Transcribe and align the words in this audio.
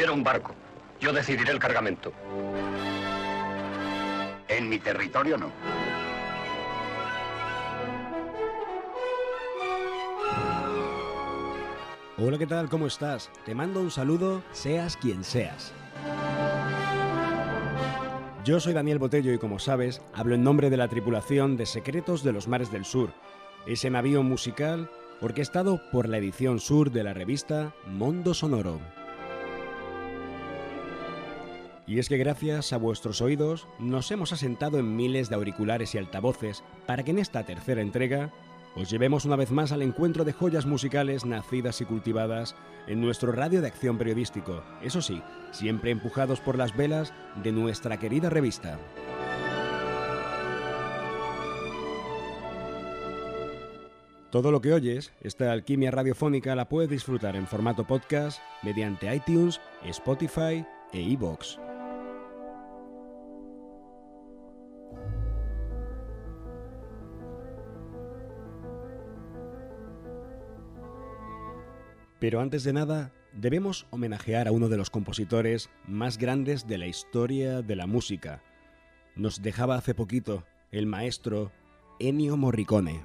Quiero 0.00 0.14
un 0.14 0.24
barco. 0.24 0.54
Yo 0.98 1.12
decidiré 1.12 1.52
el 1.52 1.58
cargamento. 1.58 2.10
En 4.48 4.66
mi 4.66 4.78
territorio 4.78 5.36
no. 5.36 5.52
Hola, 12.16 12.38
¿qué 12.38 12.46
tal? 12.46 12.70
¿Cómo 12.70 12.86
estás? 12.86 13.30
Te 13.44 13.54
mando 13.54 13.82
un 13.82 13.90
saludo, 13.90 14.42
seas 14.52 14.96
quien 14.96 15.22
seas. 15.22 15.74
Yo 18.42 18.58
soy 18.58 18.72
Daniel 18.72 18.98
Botello 18.98 19.34
y 19.34 19.38
como 19.38 19.58
sabes, 19.58 20.00
hablo 20.14 20.34
en 20.34 20.42
nombre 20.42 20.70
de 20.70 20.78
la 20.78 20.88
tripulación 20.88 21.58
de 21.58 21.66
Secretos 21.66 22.24
de 22.24 22.32
los 22.32 22.48
Mares 22.48 22.72
del 22.72 22.86
Sur, 22.86 23.12
ese 23.66 23.90
navío 23.90 24.22
musical 24.22 24.90
orquestado 25.20 25.78
por 25.92 26.08
la 26.08 26.16
edición 26.16 26.58
sur 26.58 26.90
de 26.90 27.04
la 27.04 27.12
revista 27.12 27.74
Mondo 27.86 28.32
Sonoro. 28.32 28.80
Y 31.90 31.98
es 31.98 32.08
que 32.08 32.18
gracias 32.18 32.72
a 32.72 32.76
vuestros 32.76 33.20
oídos 33.20 33.66
nos 33.80 34.12
hemos 34.12 34.32
asentado 34.32 34.78
en 34.78 34.94
miles 34.94 35.28
de 35.28 35.34
auriculares 35.34 35.92
y 35.92 35.98
altavoces 35.98 36.62
para 36.86 37.02
que 37.02 37.10
en 37.10 37.18
esta 37.18 37.44
tercera 37.44 37.80
entrega 37.80 38.32
os 38.76 38.88
llevemos 38.88 39.24
una 39.24 39.34
vez 39.34 39.50
más 39.50 39.72
al 39.72 39.82
encuentro 39.82 40.24
de 40.24 40.32
joyas 40.32 40.66
musicales 40.66 41.24
nacidas 41.24 41.80
y 41.80 41.84
cultivadas 41.86 42.54
en 42.86 43.00
nuestro 43.00 43.32
radio 43.32 43.60
de 43.60 43.66
acción 43.66 43.98
periodístico, 43.98 44.62
eso 44.80 45.02
sí, 45.02 45.20
siempre 45.50 45.90
empujados 45.90 46.38
por 46.38 46.56
las 46.56 46.76
velas 46.76 47.12
de 47.42 47.50
nuestra 47.50 47.98
querida 47.98 48.30
revista. 48.30 48.78
Todo 54.30 54.52
lo 54.52 54.60
que 54.60 54.72
oyes, 54.72 55.12
esta 55.22 55.50
alquimia 55.50 55.90
radiofónica 55.90 56.54
la 56.54 56.68
puedes 56.68 56.88
disfrutar 56.88 57.34
en 57.34 57.48
formato 57.48 57.84
podcast 57.84 58.40
mediante 58.62 59.12
iTunes, 59.12 59.60
Spotify 59.82 60.64
e 60.92 61.00
iVoox. 61.00 61.69
Pero 72.20 72.40
antes 72.40 72.64
de 72.64 72.74
nada, 72.74 73.12
debemos 73.32 73.86
homenajear 73.90 74.46
a 74.46 74.52
uno 74.52 74.68
de 74.68 74.76
los 74.76 74.90
compositores 74.90 75.70
más 75.88 76.18
grandes 76.18 76.66
de 76.66 76.76
la 76.76 76.86
historia 76.86 77.62
de 77.62 77.76
la 77.76 77.86
música. 77.86 78.42
Nos 79.16 79.42
dejaba 79.42 79.76
hace 79.76 79.94
poquito 79.94 80.44
el 80.70 80.86
maestro 80.86 81.50
Ennio 81.98 82.36
Morricone. 82.36 83.00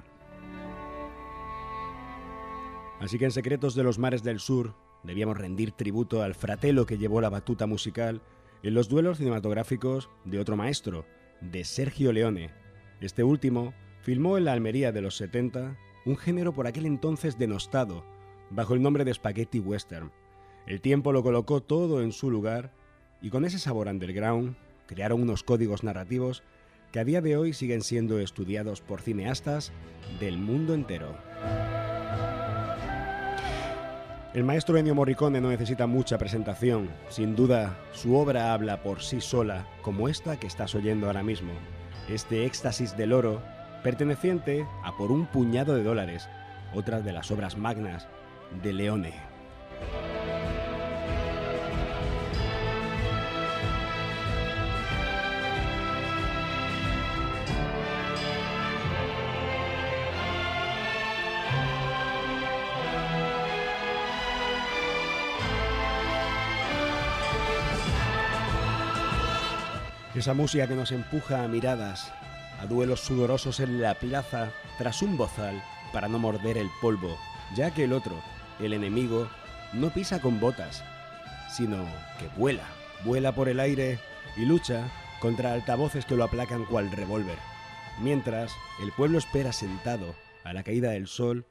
Así 3.00 3.18
que 3.18 3.24
en 3.24 3.30
Secretos 3.30 3.74
de 3.74 3.82
los 3.82 3.98
Mares 3.98 4.22
del 4.22 4.38
Sur 4.38 4.74
debíamos 5.02 5.38
rendir 5.38 5.72
tributo 5.72 6.22
al 6.22 6.34
fratelo 6.34 6.86
que 6.86 6.98
llevó 6.98 7.20
la 7.20 7.30
batuta 7.30 7.66
musical 7.66 8.20
en 8.62 8.74
los 8.74 8.88
duelos 8.88 9.18
cinematográficos 9.18 10.10
de 10.24 10.40
otro 10.40 10.56
maestro, 10.56 11.06
de 11.40 11.64
Sergio 11.64 12.12
Leone. 12.12 12.50
Este 13.00 13.22
último 13.22 13.74
filmó 14.00 14.36
en 14.38 14.44
la 14.44 14.52
Almería 14.52 14.92
de 14.92 15.02
los 15.02 15.16
70 15.16 15.76
un 16.06 16.16
género 16.16 16.52
por 16.52 16.66
aquel 16.66 16.86
entonces 16.86 17.38
denostado, 17.38 18.04
bajo 18.50 18.74
el 18.74 18.82
nombre 18.82 19.04
de 19.04 19.14
Spaghetti 19.14 19.58
Western. 19.58 20.12
El 20.66 20.80
tiempo 20.80 21.12
lo 21.12 21.22
colocó 21.22 21.62
todo 21.62 22.02
en 22.02 22.12
su 22.12 22.30
lugar 22.30 22.72
y 23.22 23.30
con 23.30 23.44
ese 23.44 23.58
sabor 23.58 23.88
underground 23.88 24.56
crearon 24.86 25.22
unos 25.22 25.42
códigos 25.42 25.84
narrativos 25.84 26.42
que 26.92 27.00
a 27.00 27.04
día 27.04 27.20
de 27.20 27.36
hoy 27.36 27.52
siguen 27.52 27.82
siendo 27.82 28.18
estudiados 28.18 28.80
por 28.80 29.00
cineastas 29.00 29.72
del 30.20 30.38
mundo 30.38 30.74
entero. 30.74 31.16
El 34.34 34.44
maestro 34.44 34.76
Ennio 34.76 34.94
Morricone 34.94 35.40
no 35.40 35.48
necesita 35.48 35.86
mucha 35.86 36.18
presentación, 36.18 36.90
sin 37.08 37.34
duda 37.34 37.78
su 37.92 38.16
obra 38.16 38.52
habla 38.52 38.82
por 38.82 39.02
sí 39.02 39.20
sola, 39.20 39.66
como 39.80 40.08
esta 40.08 40.38
que 40.38 40.46
estás 40.46 40.74
oyendo 40.74 41.06
ahora 41.06 41.22
mismo, 41.22 41.52
este 42.10 42.44
éxtasis 42.44 42.96
del 42.98 43.14
oro, 43.14 43.40
perteneciente 43.82 44.66
a 44.84 44.94
por 44.96 45.10
un 45.10 45.26
puñado 45.26 45.74
de 45.74 45.82
dólares, 45.82 46.28
otra 46.74 47.00
de 47.00 47.12
las 47.12 47.30
obras 47.30 47.56
magnas 47.56 48.08
de 48.62 48.72
Leone. 48.72 49.26
Esa 70.16 70.32
música 70.32 70.66
que 70.66 70.74
nos 70.74 70.92
empuja 70.92 71.44
a 71.44 71.48
miradas, 71.48 72.10
a 72.58 72.64
duelos 72.66 73.00
sudorosos 73.00 73.60
en 73.60 73.82
la 73.82 73.94
plaza 73.94 74.50
tras 74.78 75.02
un 75.02 75.18
bozal 75.18 75.62
para 75.92 76.08
no 76.08 76.18
morder 76.18 76.56
el 76.56 76.70
polvo, 76.80 77.18
ya 77.54 77.70
que 77.72 77.84
el 77.84 77.92
otro, 77.92 78.14
el 78.58 78.72
enemigo, 78.72 79.28
no 79.72 79.90
pisa 79.90 80.20
con 80.20 80.40
botas, 80.40 80.84
sino 81.50 81.84
que 82.18 82.28
vuela, 82.36 82.64
vuela 83.04 83.34
por 83.34 83.48
el 83.48 83.60
aire 83.60 83.98
y 84.36 84.44
lucha 84.44 84.88
contra 85.20 85.52
altavoces 85.52 86.04
que 86.04 86.16
lo 86.16 86.24
aplacan 86.24 86.64
cual 86.64 86.90
revólver, 86.90 87.38
mientras 88.00 88.52
el 88.82 88.92
pueblo 88.92 89.18
espera 89.18 89.52
sentado 89.52 90.14
a 90.44 90.52
la 90.52 90.62
caída 90.62 90.90
del 90.90 91.06
sol 91.06 91.46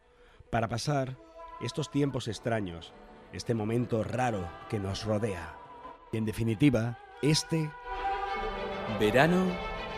para 0.52 0.68
pasar 0.68 1.18
estos 1.62 1.90
tiempos 1.92 2.28
extraños, 2.28 2.94
este 3.34 3.54
momento 3.54 4.04
raro 4.04 4.48
que 4.70 4.80
nos 4.80 5.04
rodea. 5.04 5.56
Y 6.12 6.18
en 6.18 6.26
definitiva, 6.26 6.98
este 7.22 7.70
Verano 9.00 9.46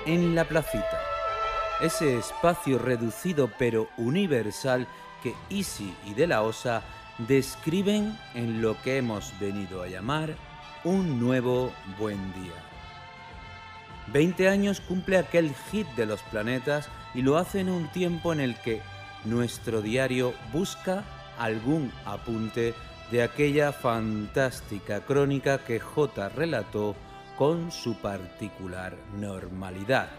en 0.06 0.34
la 0.34 0.46
placita. 0.46 1.02
Ese 1.82 2.18
espacio 2.18 2.80
reducido 2.80 3.52
pero 3.60 3.88
universal 3.98 4.88
que 5.22 5.36
Isi 5.50 5.94
y 6.06 6.14
De 6.14 6.26
la 6.26 6.42
Osa 6.42 6.82
describen 7.20 8.18
en 8.34 8.62
lo 8.62 8.80
que 8.82 8.98
hemos 8.98 9.34
venido 9.40 9.82
a 9.82 9.88
llamar 9.88 10.36
un 10.84 11.20
nuevo 11.20 11.74
buen 12.00 12.34
día. 12.34 12.54
Veinte 14.14 14.48
años 14.48 14.80
cumple 14.80 15.18
aquel 15.18 15.54
hit 15.72 15.88
de 15.96 16.06
los 16.06 16.22
planetas 16.24 16.90
y 17.14 17.22
lo 17.22 17.38
hace 17.38 17.60
en 17.60 17.70
un 17.70 17.88
tiempo 17.92 18.32
en 18.32 18.40
el 18.40 18.56
que 18.62 18.82
nuestro 19.26 19.82
diario 19.82 20.34
busca 20.54 21.04
algún 21.38 21.92
apunte 22.06 22.74
de 23.12 23.24
aquella 23.24 23.72
fantástica 23.72 25.02
crónica 25.02 25.60
que 25.60 25.80
J 25.80 26.30
relató 26.30 26.96
con 27.38 27.72
su 27.72 27.96
particular 28.00 28.96
normalidad. 29.18 30.10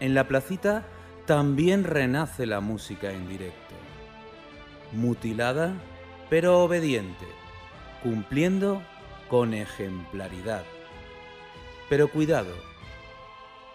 En 0.00 0.14
la 0.14 0.28
placita 0.28 0.84
también 1.26 1.84
renace 1.84 2.46
la 2.46 2.60
música 2.60 3.10
en 3.10 3.28
directo, 3.28 3.65
mutilada 4.96 5.74
pero 6.28 6.64
obediente, 6.64 7.26
cumpliendo 8.02 8.82
con 9.28 9.54
ejemplaridad. 9.54 10.64
Pero 11.88 12.08
cuidado, 12.08 12.54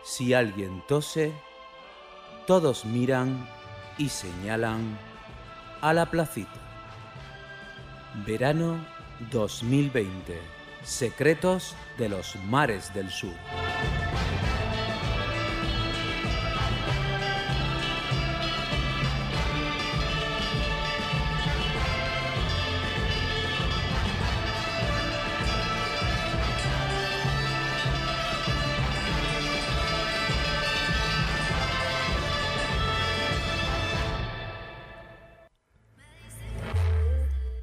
si 0.03 0.33
alguien 0.33 0.83
tose, 0.87 1.31
todos 2.47 2.83
miran 2.85 3.47
y 3.97 4.09
señalan 4.09 4.97
a 5.81 5.93
la 5.93 6.07
placita. 6.07 6.59
Verano 8.25 8.85
2020. 9.31 10.40
Secretos 10.84 11.75
de 11.97 12.09
los 12.09 12.35
mares 12.47 12.93
del 12.93 13.09
sur. 13.09 13.34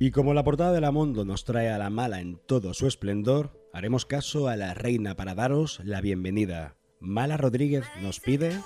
Y 0.09 0.11
como 0.11 0.33
la 0.33 0.43
portada 0.43 0.73
de 0.73 0.81
la 0.81 0.91
Mondo 0.91 1.27
nos 1.27 1.45
trae 1.45 1.69
a 1.69 1.77
la 1.77 1.91
mala 1.91 2.23
en 2.23 2.39
todo 2.47 2.73
su 2.73 2.87
esplendor, 2.87 3.69
haremos 3.75 4.07
caso 4.07 4.49
a 4.49 4.57
la 4.57 4.73
reina 4.73 5.17
para 5.17 5.35
daros 5.35 5.83
la 5.85 6.01
bienvenida. 6.01 6.79
Mala 6.99 7.37
Rodríguez 7.37 7.85
nos 8.01 8.19
pide... 8.19 8.59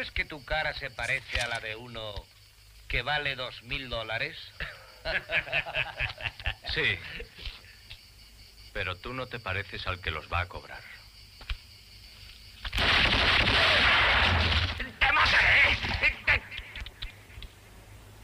¿Sabes 0.00 0.12
que 0.12 0.24
tu 0.24 0.42
cara 0.46 0.72
se 0.72 0.88
parece 0.88 1.42
a 1.42 1.48
la 1.48 1.60
de 1.60 1.76
uno 1.76 2.14
que 2.88 3.02
vale 3.02 3.36
dos 3.36 3.62
mil 3.64 3.90
dólares? 3.90 4.34
Sí. 6.72 6.98
Pero 8.72 8.96
tú 8.96 9.12
no 9.12 9.26
te 9.26 9.38
pareces 9.40 9.86
al 9.86 10.00
que 10.00 10.10
los 10.10 10.32
va 10.32 10.40
a 10.40 10.48
cobrar. 10.48 10.80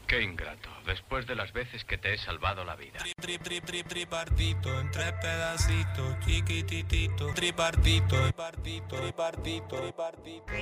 Qué 0.07 0.21
ingrato, 0.21 0.69
después 0.87 1.27
de 1.27 1.35
las 1.35 1.53
veces 1.53 1.83
que 1.83 1.97
te 1.97 2.13
he 2.13 2.17
salvado 2.17 2.63
la 2.63 2.75
vida. 2.75 2.97
Trip, 3.19 3.43
trip, 3.43 3.63
trip, 3.63 3.87
tripartito, 3.87 4.79
en 4.79 4.89
tres 4.89 5.11
pedacitos, 5.21 6.19
chiquititito, 6.25 7.33
tripartito, 7.33 8.15
tripartito, 8.23 8.95
tripartito, 8.95 9.75
tripartito. 9.75 10.53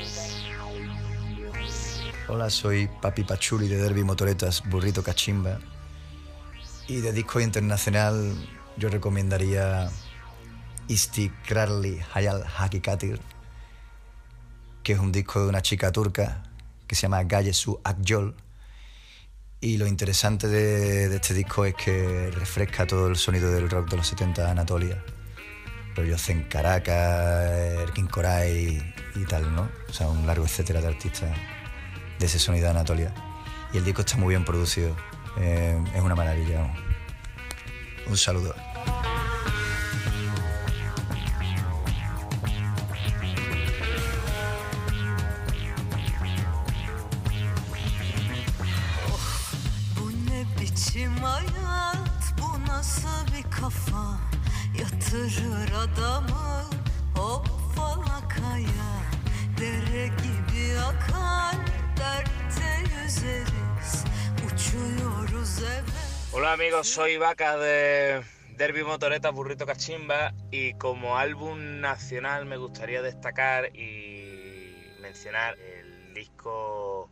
Hola, 2.28 2.50
soy 2.50 2.90
Papi 3.02 3.24
Pachuli 3.24 3.68
de 3.68 3.78
Derby 3.78 4.04
Motoretas 4.04 4.68
Burrito 4.68 5.04
Cachimba. 5.04 5.60
Y 6.88 7.02
de 7.02 7.14
disco 7.14 7.40
internacional 7.40 8.36
yo 8.78 8.90
recomendaría 8.90 9.90
Isti 10.88 11.30
Krarli 11.48 12.00
Hayal 12.14 12.44
Hakikatir, 12.58 13.20
que 14.84 14.94
es 14.94 15.00
un 15.00 15.12
disco 15.12 15.42
de 15.42 15.50
una 15.50 15.62
chica 15.62 15.92
turca 15.92 16.44
que 16.88 16.96
se 16.96 17.04
llama 17.04 17.24
Gaye 17.24 17.54
Su 17.54 17.80
Akjol. 17.84 18.36
Y 19.66 19.78
lo 19.78 19.88
interesante 19.88 20.48
de, 20.48 21.16
este 21.16 21.34
disco 21.34 21.66
es 21.66 21.74
que 21.74 22.30
refresca 22.36 22.86
todo 22.86 23.08
el 23.08 23.16
sonido 23.16 23.52
del 23.52 23.68
rock 23.68 23.90
de 23.90 23.98
los 23.98 24.06
70 24.06 24.44
de 24.44 24.52
Anatolia. 24.52 25.04
Rollo 25.96 26.20
Zen 26.20 26.44
Caracas, 26.44 27.50
Erkin 27.82 28.06
Koray 28.06 28.94
y 29.16 29.26
tal, 29.26 29.56
¿no? 29.56 29.68
O 29.90 29.92
sea, 29.92 30.08
un 30.08 30.28
largo 30.28 30.46
etcétera 30.46 30.82
de 30.82 30.88
artistas 30.90 31.36
de 32.20 32.26
ese 32.28 32.38
sonido 32.38 32.66
de 32.66 32.70
Anatolia. 32.70 33.12
Y 33.74 33.78
el 33.78 33.84
disco 33.84 34.02
está 34.02 34.18
muy 34.18 34.36
bien 34.36 34.46
producido. 34.46 34.96
Eh, 35.40 35.84
es 35.96 36.02
una 36.04 36.14
maravilla. 36.14 36.72
Un 38.08 38.18
saludo. 38.18 38.54
Hola 66.34 66.52
amigos, 66.52 66.90
soy 66.90 67.16
Vaca 67.16 67.56
de 67.56 68.22
Derby 68.58 68.84
Motoreta 68.84 69.30
Burrito 69.30 69.66
Cachimba. 69.66 70.34
Y 70.52 70.74
como 70.74 71.18
álbum 71.18 71.80
nacional 71.80 72.46
me 72.46 72.58
gustaría 72.58 73.02
destacar 73.02 73.74
y 73.74 74.92
mencionar 75.00 75.58
el 75.58 76.14
disco 76.14 77.10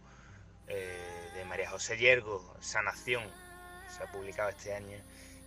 eh, 0.67 1.29
de 1.33 1.45
María 1.45 1.69
José 1.69 1.97
Yergo, 1.97 2.57
Sanación, 2.59 3.23
se 3.93 4.03
ha 4.03 4.11
publicado 4.11 4.49
este 4.49 4.73
año. 4.73 4.97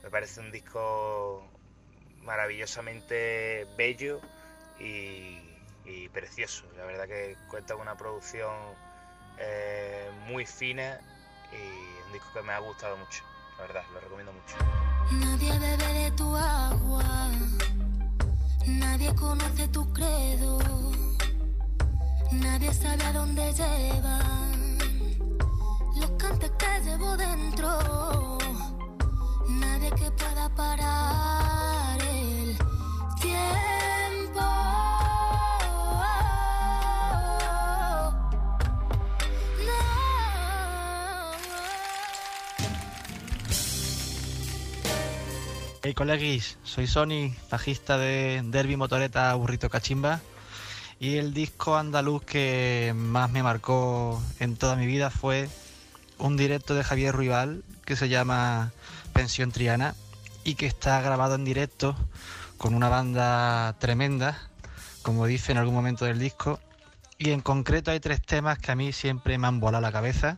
Me 0.02 0.10
parece 0.10 0.40
un 0.40 0.52
disco 0.52 1.42
maravillosamente 2.22 3.66
bello 3.76 4.20
y, 4.78 5.38
y 5.84 6.08
precioso. 6.12 6.64
La 6.76 6.84
verdad 6.84 7.06
que 7.06 7.36
cuenta 7.48 7.74
con 7.74 7.82
una 7.82 7.96
producción 7.96 8.54
eh, 9.38 10.10
muy 10.26 10.46
fina 10.46 11.00
y 11.52 12.06
un 12.06 12.12
disco 12.12 12.28
que 12.34 12.42
me 12.42 12.52
ha 12.52 12.58
gustado 12.58 12.96
mucho. 12.96 13.22
La 13.58 13.62
verdad, 13.66 13.82
lo 13.92 14.00
recomiendo 14.00 14.32
mucho. 14.32 14.56
Nadie 15.12 15.58
bebe 15.58 15.92
de 15.92 16.10
tu 16.12 16.36
agua, 16.36 17.30
nadie 18.66 19.14
conoce 19.14 19.68
tu 19.68 19.90
credo, 19.92 20.58
nadie 22.32 22.74
sabe 22.74 23.02
a 23.04 23.12
dónde 23.12 23.52
llevan 23.54 24.78
los 25.96 26.10
cantes 26.18 26.50
que 26.58 26.80
llevo 26.84 27.16
dentro 27.16 28.35
nadie 29.48 29.90
que 29.90 30.10
pueda 30.10 30.48
parar 30.54 32.00
el 32.00 32.56
tiempo. 33.20 34.40
Hey 45.82 45.94
colegis, 45.94 46.58
soy 46.64 46.86
Sony, 46.86 47.34
bajista 47.50 47.96
de 47.98 48.42
Derby 48.44 48.76
Motoreta 48.76 49.34
Burrito 49.34 49.70
Cachimba. 49.70 50.20
Y 50.98 51.16
el 51.16 51.34
disco 51.34 51.76
andaluz 51.76 52.22
que 52.24 52.94
más 52.96 53.30
me 53.30 53.42
marcó 53.42 54.22
en 54.40 54.56
toda 54.56 54.76
mi 54.76 54.86
vida 54.86 55.10
fue 55.10 55.48
un 56.18 56.36
directo 56.36 56.74
de 56.74 56.82
Javier 56.82 57.14
Ruibal 57.14 57.62
que 57.84 57.96
se 57.96 58.08
llama 58.08 58.72
Pensión 59.16 59.50
Triana 59.50 59.94
y 60.44 60.56
que 60.56 60.66
está 60.66 61.00
grabado 61.00 61.36
en 61.36 61.44
directo 61.46 61.96
con 62.58 62.74
una 62.74 62.90
banda 62.90 63.74
tremenda, 63.78 64.38
como 65.00 65.24
dice 65.24 65.52
en 65.52 65.58
algún 65.58 65.74
momento 65.74 66.04
del 66.04 66.18
disco. 66.18 66.60
Y 67.16 67.30
en 67.30 67.40
concreto 67.40 67.90
hay 67.90 67.98
tres 67.98 68.20
temas 68.20 68.58
que 68.58 68.72
a 68.72 68.76
mí 68.76 68.92
siempre 68.92 69.38
me 69.38 69.46
han 69.46 69.58
volado 69.58 69.80
la 69.80 69.90
cabeza, 69.90 70.36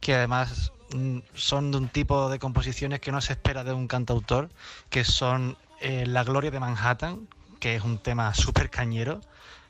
que 0.00 0.14
además 0.14 0.72
mm, 0.94 1.20
son 1.34 1.70
de 1.70 1.78
un 1.78 1.88
tipo 1.88 2.28
de 2.28 2.38
composiciones 2.38 3.00
que 3.00 3.12
no 3.12 3.22
se 3.22 3.32
espera 3.32 3.64
de 3.64 3.72
un 3.72 3.88
cantautor, 3.88 4.50
que 4.90 5.04
son 5.04 5.56
eh, 5.80 6.04
La 6.06 6.22
Gloria 6.22 6.50
de 6.50 6.60
Manhattan, 6.60 7.28
que 7.60 7.76
es 7.76 7.82
un 7.82 7.96
tema 7.96 8.34
súper 8.34 8.68
cañero, 8.68 9.22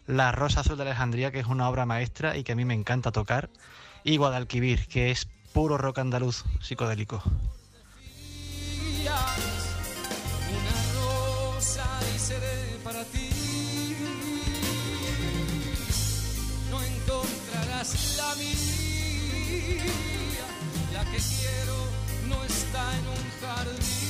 La 0.08 0.32
Rosa 0.32 0.60
Azul 0.60 0.76
de 0.76 0.82
Alejandría, 0.82 1.30
que 1.30 1.38
es 1.38 1.46
una 1.46 1.68
obra 1.68 1.86
maestra 1.86 2.36
y 2.36 2.42
que 2.42 2.52
a 2.52 2.56
mí 2.56 2.64
me 2.64 2.74
encanta 2.74 3.12
tocar, 3.12 3.50
y 4.02 4.16
Guadalquivir, 4.16 4.88
que 4.88 5.12
es 5.12 5.28
puro 5.52 5.78
rock 5.78 6.00
andaluz 6.00 6.44
psicodélico. 6.60 7.22
La 20.92 21.04
que 21.10 21.18
quiero 21.18 21.76
no 22.28 22.44
está 22.44 22.98
en 22.98 23.06
un 23.08 23.24
jardín. 23.40 24.01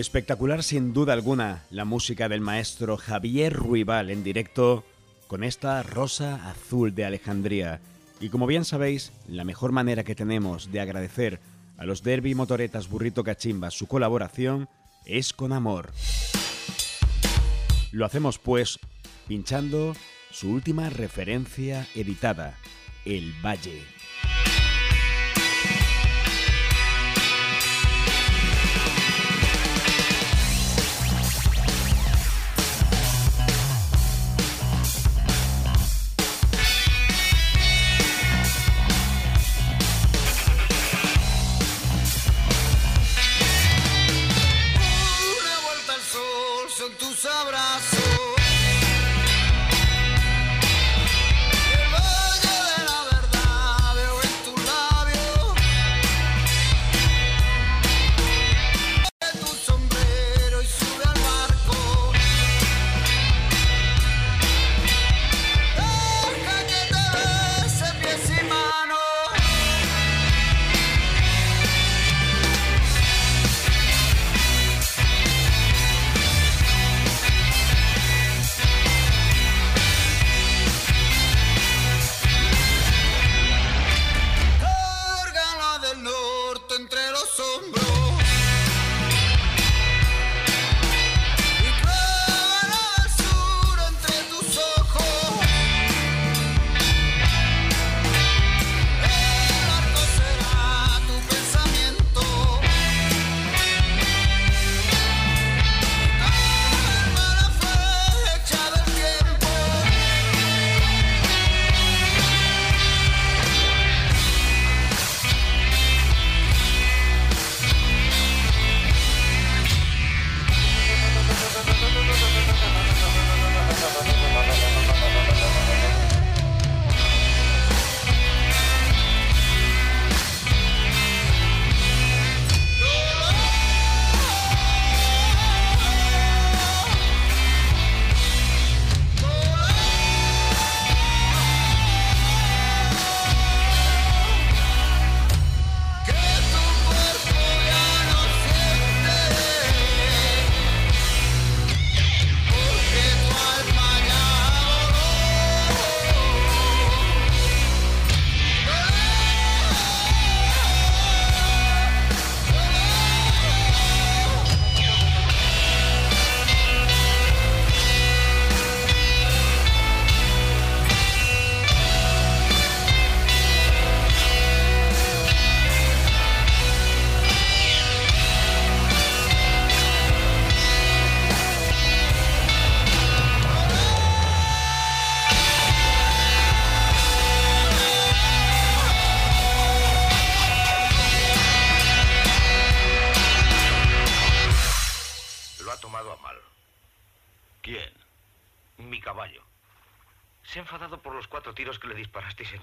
Espectacular 0.00 0.62
sin 0.62 0.94
duda 0.94 1.12
alguna 1.12 1.64
la 1.70 1.84
música 1.84 2.30
del 2.30 2.40
maestro 2.40 2.96
Javier 2.96 3.52
Ruibal 3.52 4.08
en 4.08 4.24
directo 4.24 4.82
con 5.26 5.44
esta 5.44 5.82
Rosa 5.82 6.48
Azul 6.48 6.94
de 6.94 7.04
Alejandría. 7.04 7.82
Y 8.18 8.30
como 8.30 8.46
bien 8.46 8.64
sabéis, 8.64 9.12
la 9.28 9.44
mejor 9.44 9.72
manera 9.72 10.02
que 10.02 10.14
tenemos 10.14 10.72
de 10.72 10.80
agradecer 10.80 11.38
a 11.76 11.84
los 11.84 12.02
Derby 12.02 12.34
Motoretas 12.34 12.88
Burrito 12.88 13.24
Cachimba 13.24 13.70
su 13.70 13.88
colaboración 13.88 14.70
es 15.04 15.34
con 15.34 15.52
amor. 15.52 15.90
Lo 17.92 18.06
hacemos 18.06 18.38
pues 18.38 18.78
pinchando 19.28 19.94
su 20.30 20.50
última 20.50 20.88
referencia 20.88 21.86
editada, 21.94 22.56
El 23.04 23.34
Valle. 23.44 23.99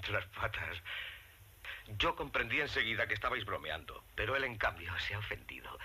Entre 0.08 0.20
las 0.20 0.28
patas. 0.30 0.78
Yo 1.98 2.16
comprendí 2.16 2.60
enseguida 2.60 3.06
que 3.06 3.14
estabais 3.14 3.44
bromeando, 3.44 4.02
pero 4.14 4.36
él 4.36 4.44
en 4.44 4.56
cambio 4.56 4.92
se 5.00 5.14
ha 5.14 5.18
ofendido. 5.18 5.78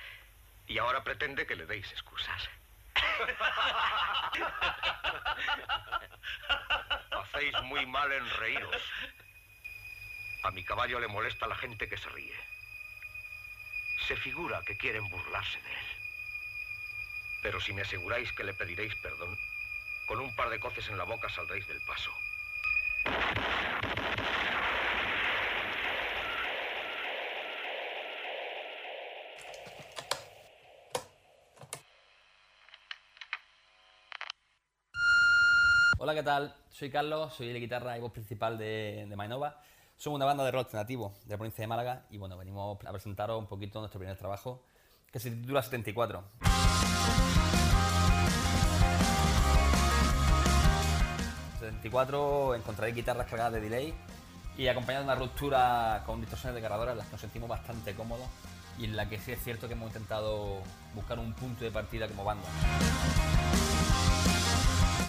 Y 0.68 0.78
ahora 0.78 1.04
pretende 1.04 1.46
que 1.46 1.56
le 1.56 1.66
deis 1.66 1.92
excusas. 1.92 2.50
Hacéis 7.12 7.62
muy 7.64 7.86
mal 7.86 8.12
en 8.12 8.30
reíros. 8.38 8.82
A 10.44 10.52
mi 10.52 10.64
caballo 10.64 11.00
le 11.00 11.08
molesta 11.08 11.48
la 11.48 11.56
gente 11.56 11.90
que 11.90 11.98
se 11.98 12.10
ríe. 12.10 12.38
Se 14.08 14.16
figura 14.18 14.62
que 14.66 14.78
quieren 14.78 15.08
burlarse 15.10 15.62
de 15.62 15.72
él. 15.72 15.86
Pero 17.42 17.60
si 17.60 17.74
me 17.74 17.82
aseguráis 17.82 18.32
que 18.34 18.44
le 18.44 18.54
pediréis 18.54 18.94
perdón, 18.96 19.38
con 20.08 20.20
un 20.20 20.36
par 20.36 20.50
de 20.50 20.60
coces 20.60 20.88
en 20.90 20.98
la 20.98 21.04
boca 21.04 21.30
saldréis 21.30 21.68
del 21.68 21.82
paso. 21.82 22.12
Hola, 36.04 36.14
¿qué 36.14 36.24
tal? 36.24 36.54
Soy 36.70 36.90
Carlos, 36.90 37.34
soy 37.34 37.48
el 37.48 37.60
guitarra 37.62 37.98
y 37.98 38.02
voz 38.02 38.12
principal 38.12 38.58
de, 38.58 39.06
de 39.08 39.16
Mainova. 39.16 39.62
Somos 39.96 40.18
una 40.18 40.26
banda 40.26 40.44
de 40.44 40.52
rock 40.52 40.66
alternativo 40.66 41.14
de 41.24 41.30
la 41.30 41.38
provincia 41.38 41.62
de 41.64 41.68
Málaga 41.68 42.06
y 42.10 42.18
bueno, 42.18 42.38
venimos 42.38 42.78
a 42.86 42.92
presentaros 42.92 43.40
un 43.40 43.48
poquito 43.48 43.80
nuestro 43.80 44.00
primer 44.00 44.18
trabajo 44.18 44.66
que 45.10 45.20
se 45.20 45.32
titula 45.32 45.62
74. 45.62 46.24
74 51.64 52.56
encontraréis 52.56 52.96
guitarras 52.96 53.28
cargadas 53.28 53.54
de 53.54 53.62
delay 53.62 53.94
y 54.58 54.68
acompañado 54.68 55.06
de 55.06 55.12
una 55.12 55.20
ruptura 55.20 56.04
con 56.06 56.20
distorsiones 56.20 56.56
de 56.56 56.62
cargadora 56.62 56.92
en 56.92 56.98
las 56.98 57.08
que 57.08 57.14
nos 57.14 57.22
sentimos 57.22 57.50
bastante 57.50 57.94
cómodos 57.96 58.28
y 58.78 58.86
en 58.86 58.96
la 58.96 59.08
que 59.08 59.20
sí 59.20 59.32
es 59.32 59.44
cierto 59.44 59.68
que 59.68 59.74
hemos 59.74 59.88
intentado 59.88 60.62
buscar 60.94 61.20
un 61.20 61.34
punto 61.34 61.64
de 61.64 61.72
partida 61.72 62.08
como 62.08 62.24
banda. 62.24 62.48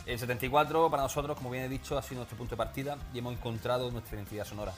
El 0.07 0.19
74 0.19 0.91
para 0.91 1.03
nosotros, 1.03 1.37
como 1.37 1.51
bien 1.51 1.65
he 1.65 1.69
dicho, 1.69 1.97
ha 1.97 2.03
sido 2.03 2.19
nuestro 2.19 2.37
punto 2.37 2.53
de 2.53 2.59
partida 2.59 2.99
y 3.13 3.19
hemos 3.19 3.33
encontrado 3.33 3.91
nuestra 3.91 4.17
identidad 4.17 4.45
sonora. 4.45 4.73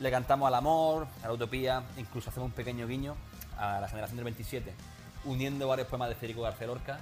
Le 0.00 0.10
cantamos 0.10 0.48
al 0.48 0.54
amor, 0.54 1.06
a 1.22 1.28
la 1.28 1.32
utopía, 1.32 1.82
incluso 1.96 2.30
hacemos 2.30 2.48
un 2.48 2.52
pequeño 2.52 2.86
guiño 2.86 3.14
a 3.56 3.80
la 3.80 3.88
generación 3.88 4.16
del 4.16 4.24
27, 4.24 4.74
uniendo 5.24 5.68
varios 5.68 5.86
poemas 5.86 6.08
de 6.08 6.16
Federico 6.16 6.42
García 6.42 6.66
Lorca, 6.66 6.98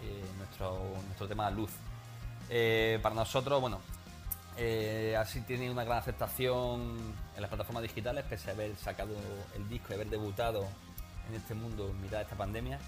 eh, 0.00 0.24
nuestro, 0.38 0.78
nuestro 1.06 1.26
tema 1.26 1.50
Luz. 1.50 1.72
Eh, 2.48 2.98
para 3.02 3.14
nosotros, 3.14 3.60
bueno, 3.60 3.80
eh, 4.56 5.16
así 5.18 5.40
tiene 5.42 5.70
una 5.70 5.84
gran 5.84 5.98
aceptación 5.98 6.96
en 7.34 7.40
las 7.40 7.48
plataformas 7.48 7.82
digitales, 7.82 8.24
pese 8.28 8.50
a 8.50 8.54
haber 8.54 8.76
sacado 8.76 9.14
el 9.54 9.68
disco 9.68 9.88
y 9.90 9.94
haber 9.94 10.08
debutado 10.08 10.66
en 11.28 11.34
este 11.34 11.54
mundo 11.54 11.90
en 11.90 12.00
mitad 12.00 12.18
de 12.18 12.22
esta 12.22 12.36
pandemia. 12.36 12.78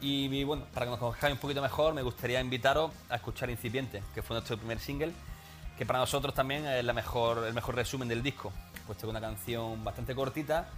Y, 0.00 0.44
bueno, 0.44 0.66
para 0.72 0.86
que 0.86 0.90
nos 0.90 0.98
conozcáis 0.98 1.32
un 1.32 1.40
poquito 1.40 1.62
mejor, 1.62 1.94
me 1.94 2.02
gustaría 2.02 2.40
invitaros 2.40 2.90
a 3.08 3.16
escuchar 3.16 3.48
Incipiente, 3.48 4.02
que 4.14 4.22
fue 4.22 4.34
nuestro 4.34 4.58
primer 4.58 4.78
single, 4.78 5.12
que 5.78 5.86
para 5.86 5.98
nosotros 5.98 6.34
también 6.34 6.66
es 6.66 6.84
la 6.84 6.92
mejor, 6.92 7.44
el 7.46 7.54
mejor 7.54 7.74
resumen 7.74 8.08
del 8.08 8.22
disco, 8.22 8.52
puesto 8.86 9.06
que 9.06 9.10
una 9.10 9.20
canción 9.20 9.82
bastante 9.82 10.14
cortita, 10.14 10.68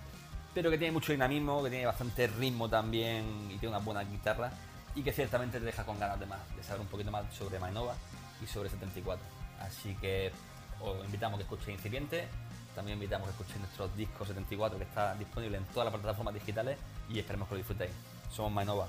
pero 0.54 0.70
que 0.70 0.78
tiene 0.78 0.92
mucho 0.92 1.12
dinamismo, 1.12 1.62
que 1.62 1.70
tiene 1.70 1.86
bastante 1.86 2.28
ritmo 2.28 2.68
también 2.68 3.24
y 3.50 3.58
tiene 3.58 3.74
una 3.74 3.84
buena 3.84 4.04
guitarra 4.04 4.52
y 4.96 5.02
que 5.02 5.12
ciertamente 5.12 5.60
te 5.60 5.66
deja 5.66 5.84
con 5.84 6.00
ganas 6.00 6.18
de 6.18 6.26
más, 6.26 6.40
de 6.56 6.62
saber 6.64 6.80
un 6.80 6.88
poquito 6.88 7.10
más 7.10 7.32
sobre 7.32 7.60
Mainova 7.60 7.94
y 8.42 8.46
sobre 8.46 8.70
74. 8.70 9.24
Así 9.60 9.94
que 9.96 10.32
os 10.80 11.04
invitamos 11.04 11.34
a 11.34 11.38
que 11.38 11.42
escuchéis 11.44 11.76
Incipiente, 11.76 12.26
también 12.74 12.96
invitamos 12.96 13.28
a 13.28 13.30
que 13.30 13.42
escuchéis 13.42 13.60
nuestro 13.60 13.88
disco 13.88 14.24
74 14.24 14.78
que 14.78 14.84
está 14.84 15.14
disponible 15.14 15.58
en 15.58 15.64
todas 15.66 15.92
las 15.92 16.00
plataformas 16.00 16.34
digitales 16.34 16.78
y 17.10 17.18
esperemos 17.18 17.46
que 17.48 17.54
lo 17.54 17.58
disfrutéis. 17.58 17.92
Somos 18.32 18.52
Mainova. 18.52 18.88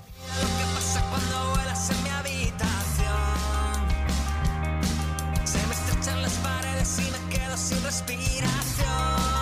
Se 5.44 5.66
me 5.66 5.74
estrechan 5.74 6.22
las 6.22 6.34
paredes 6.38 6.98
y 6.98 7.10
me 7.10 7.36
quedo 7.36 7.56
sin 7.56 7.82
respiración. 7.84 9.37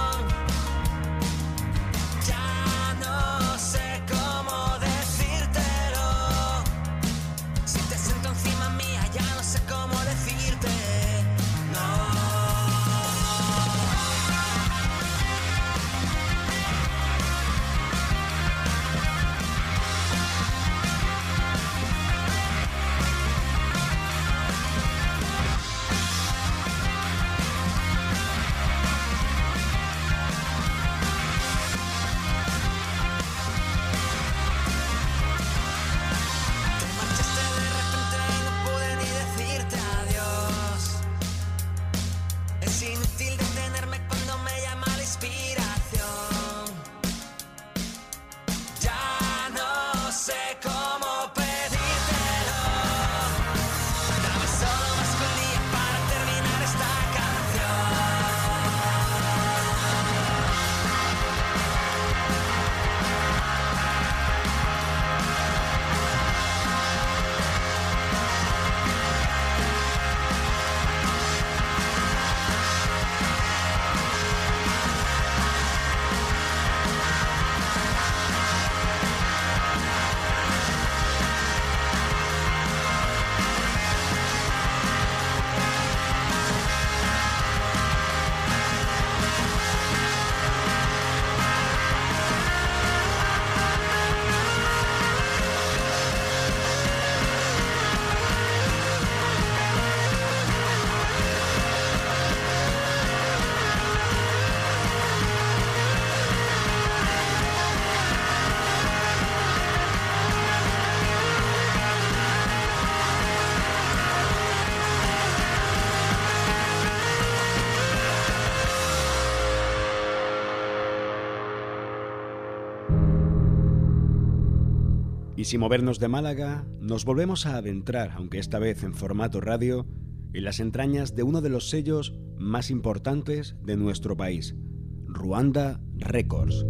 Sin 125.47 125.61
movernos 125.61 126.01
de 126.01 126.09
Málaga, 126.09 126.67
nos 126.81 127.05
volvemos 127.05 127.47
a 127.47 127.59
adentrar, 127.59 128.11
aunque 128.17 128.41
esta 128.41 128.59
vez 128.59 128.83
en 128.83 128.95
formato 128.95 129.41
radio, 129.41 129.87
en 130.33 130.43
las 130.43 130.59
entrañas 130.59 131.15
de 131.15 131.23
uno 131.23 131.41
de 131.41 131.51
los 131.51 131.71
sellos 131.71 132.19
más 132.37 132.69
importantes 132.69 133.55
de 133.63 133.77
nuestro 133.77 134.17
país, 134.17 134.57
Ruanda 135.05 135.81
Records. 135.99 136.67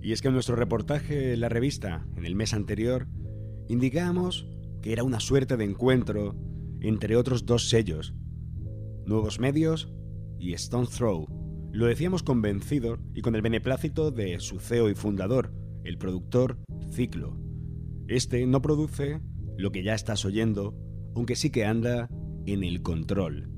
Y 0.00 0.12
es 0.12 0.22
que 0.22 0.28
en 0.28 0.34
nuestro 0.34 0.56
reportaje 0.56 1.34
en 1.34 1.40
la 1.40 1.50
revista, 1.50 2.06
en 2.16 2.24
el 2.24 2.34
mes 2.34 2.54
anterior, 2.54 3.08
indicábamos 3.68 4.48
que 4.80 4.94
era 4.94 5.04
una 5.04 5.20
suerte 5.20 5.58
de 5.58 5.64
encuentro 5.64 6.34
entre 6.80 7.14
otros 7.14 7.44
dos 7.44 7.68
sellos, 7.68 8.14
Nuevos 9.04 9.38
Medios 9.38 9.92
y 10.38 10.54
Stone 10.54 10.86
Throw. 10.86 11.26
Lo 11.72 11.84
decíamos 11.84 12.22
convencido 12.22 12.96
y 13.14 13.20
con 13.20 13.34
el 13.34 13.42
beneplácito 13.42 14.10
de 14.10 14.40
su 14.40 14.60
CEO 14.60 14.88
y 14.88 14.94
fundador, 14.94 15.52
el 15.84 15.98
productor 15.98 16.58
Ciclo. 16.90 17.38
Este 18.08 18.46
no 18.46 18.60
produce 18.62 19.20
lo 19.56 19.72
que 19.72 19.82
ya 19.82 19.94
estás 19.94 20.24
oyendo, 20.24 20.76
aunque 21.14 21.36
sí 21.36 21.50
que 21.50 21.64
anda 21.64 22.08
en 22.46 22.64
el 22.64 22.82
control. 22.82 23.50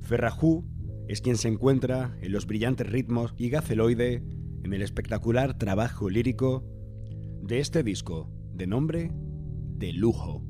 Ferrajú 0.00 0.66
es 1.08 1.20
quien 1.20 1.36
se 1.36 1.48
encuentra 1.48 2.16
en 2.22 2.32
los 2.32 2.46
brillantes 2.46 2.88
ritmos 2.88 3.34
y 3.36 3.50
Gaceloide 3.50 4.24
en 4.62 4.72
el 4.72 4.82
espectacular 4.82 5.58
trabajo 5.58 6.08
lírico 6.08 6.64
de 7.42 7.60
este 7.60 7.82
disco 7.82 8.30
de 8.54 8.66
nombre 8.66 9.10
De 9.76 9.92
Lujo. 9.92 10.44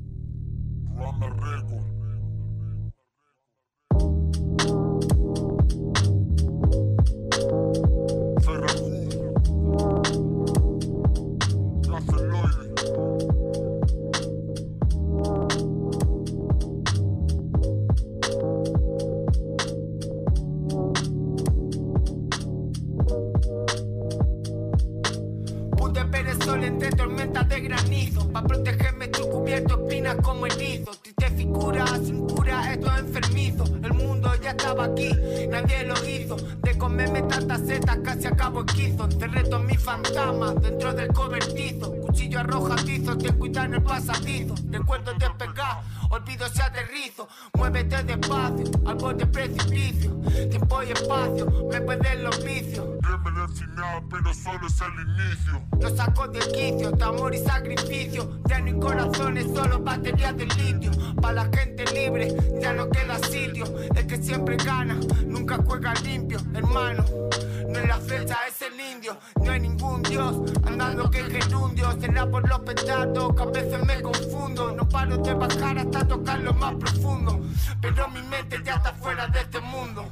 Como 30.31 30.45
erizo. 30.45 30.91
Triste 31.01 31.29
figura, 31.31 31.85
sin 32.05 32.25
cura, 32.25 32.71
esto 32.71 32.89
es 32.93 32.99
enfermizo. 32.99 33.65
El 33.83 33.93
mundo 33.93 34.31
ya 34.41 34.51
estaba 34.51 34.85
aquí, 34.85 35.11
nadie 35.49 35.83
lo 35.83 35.95
hizo. 36.07 36.37
De 36.37 36.77
comerme 36.77 37.21
tantas 37.23 37.61
setas, 37.67 37.97
casi 37.97 38.27
acabo 38.27 38.63
esquizo. 38.63 39.05
Encerré 39.05 39.43
todos 39.43 39.65
mis 39.65 39.83
fantasmas 39.83 40.61
dentro 40.61 40.93
del 40.93 41.09
cobertizo. 41.09 41.91
Cuchillo 41.91 42.39
arrojadizo, 42.39 43.17
ten 43.17 43.37
cuidado 43.37 43.75
el 43.75 43.83
pasadizo. 43.83 44.55
Recuerdo 44.69 45.11
despegar, 45.15 45.83
olvido 46.11 46.47
se 46.49 46.61
aterrizo. 46.61 47.27
Muévete 47.53 48.03
despacio, 48.03 48.65
al 48.85 48.95
borde 48.95 49.25
precipicio. 49.25 50.11
Tiempo 50.49 50.83
y 50.83 50.91
espacio, 50.91 51.45
me 51.71 51.81
pueden 51.81 52.23
los 52.23 52.43
vicios. 52.43 52.85
final, 53.53 54.03
pero 54.09 54.33
solo 54.33 54.67
es 54.67 54.81
el 54.81 55.07
inicio. 55.07 55.61
Lo 55.79 55.95
saco 55.95 56.27
de 56.27 56.39
quicio, 56.39 56.91
de 56.91 57.03
amor 57.03 57.33
y 57.33 57.39
sacrificio. 57.39 58.41
Ya 58.47 58.59
no 58.59 58.67
hay 58.67 58.79
corazones, 58.79 59.45
solo 59.53 59.79
baterías 59.79 60.35
de 60.37 60.45
litio. 60.45 60.91
Para 61.21 61.33
la 61.33 61.57
gente 61.57 61.85
libre, 61.93 62.35
ya 62.61 62.73
no 62.73 62.89
queda 62.89 63.17
sitio. 63.19 63.65
El 63.95 64.07
que 64.07 64.17
siempre 64.17 64.57
gana, 64.57 64.99
nunca 65.25 65.57
juega 65.65 65.93
limpio, 65.95 66.39
hermano. 66.53 67.03
No 67.67 67.79
es 67.79 67.87
la 67.87 67.97
flecha, 67.97 68.37
es 68.47 68.60
No 69.43 69.51
hay 69.51 69.59
ningún 69.59 70.01
dios 70.03 70.35
andando 70.65 71.09
que 71.09 71.23
gerundio. 71.23 71.91
Será 71.99 72.29
por 72.29 72.47
los 72.47 72.59
petardos 72.59 73.35
que 73.35 73.41
a 73.41 73.45
veces 73.45 73.85
me 73.85 74.01
confundo. 74.01 74.71
No 74.71 74.87
paro 74.87 75.17
de 75.17 75.33
bajar 75.33 75.77
hasta 75.79 76.07
tocar 76.07 76.39
lo 76.39 76.53
más 76.53 76.75
profundo. 76.75 77.39
Pero 77.81 78.07
mi 78.09 78.21
mente 78.23 78.61
ya 78.63 78.75
está 78.75 78.93
fuera 78.93 79.27
de 79.27 79.39
este 79.39 79.59
mundo. 79.61 80.05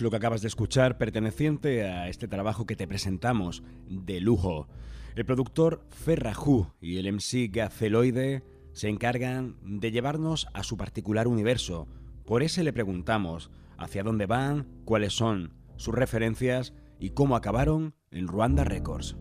Lo 0.00 0.10
que 0.10 0.16
acabas 0.16 0.42
de 0.42 0.48
escuchar, 0.48 0.96
perteneciente 0.96 1.82
a 1.82 2.08
este 2.08 2.28
trabajo 2.28 2.66
que 2.66 2.76
te 2.76 2.86
presentamos, 2.86 3.64
de 3.88 4.20
lujo. 4.20 4.68
El 5.16 5.24
productor 5.24 5.84
Ferrajú 5.90 6.68
y 6.80 6.98
el 6.98 7.12
MC 7.12 7.50
Gaceloide 7.50 8.44
se 8.72 8.88
encargan 8.88 9.56
de 9.64 9.90
llevarnos 9.90 10.46
a 10.54 10.62
su 10.62 10.76
particular 10.76 11.26
universo. 11.26 11.88
Por 12.24 12.44
eso 12.44 12.62
le 12.62 12.72
preguntamos 12.72 13.50
hacia 13.76 14.04
dónde 14.04 14.26
van, 14.26 14.68
cuáles 14.84 15.14
son 15.14 15.52
sus 15.74 15.96
referencias 15.96 16.72
y 17.00 17.10
cómo 17.10 17.34
acabaron 17.34 17.96
en 18.12 18.28
Ruanda 18.28 18.62
Records. 18.62 19.16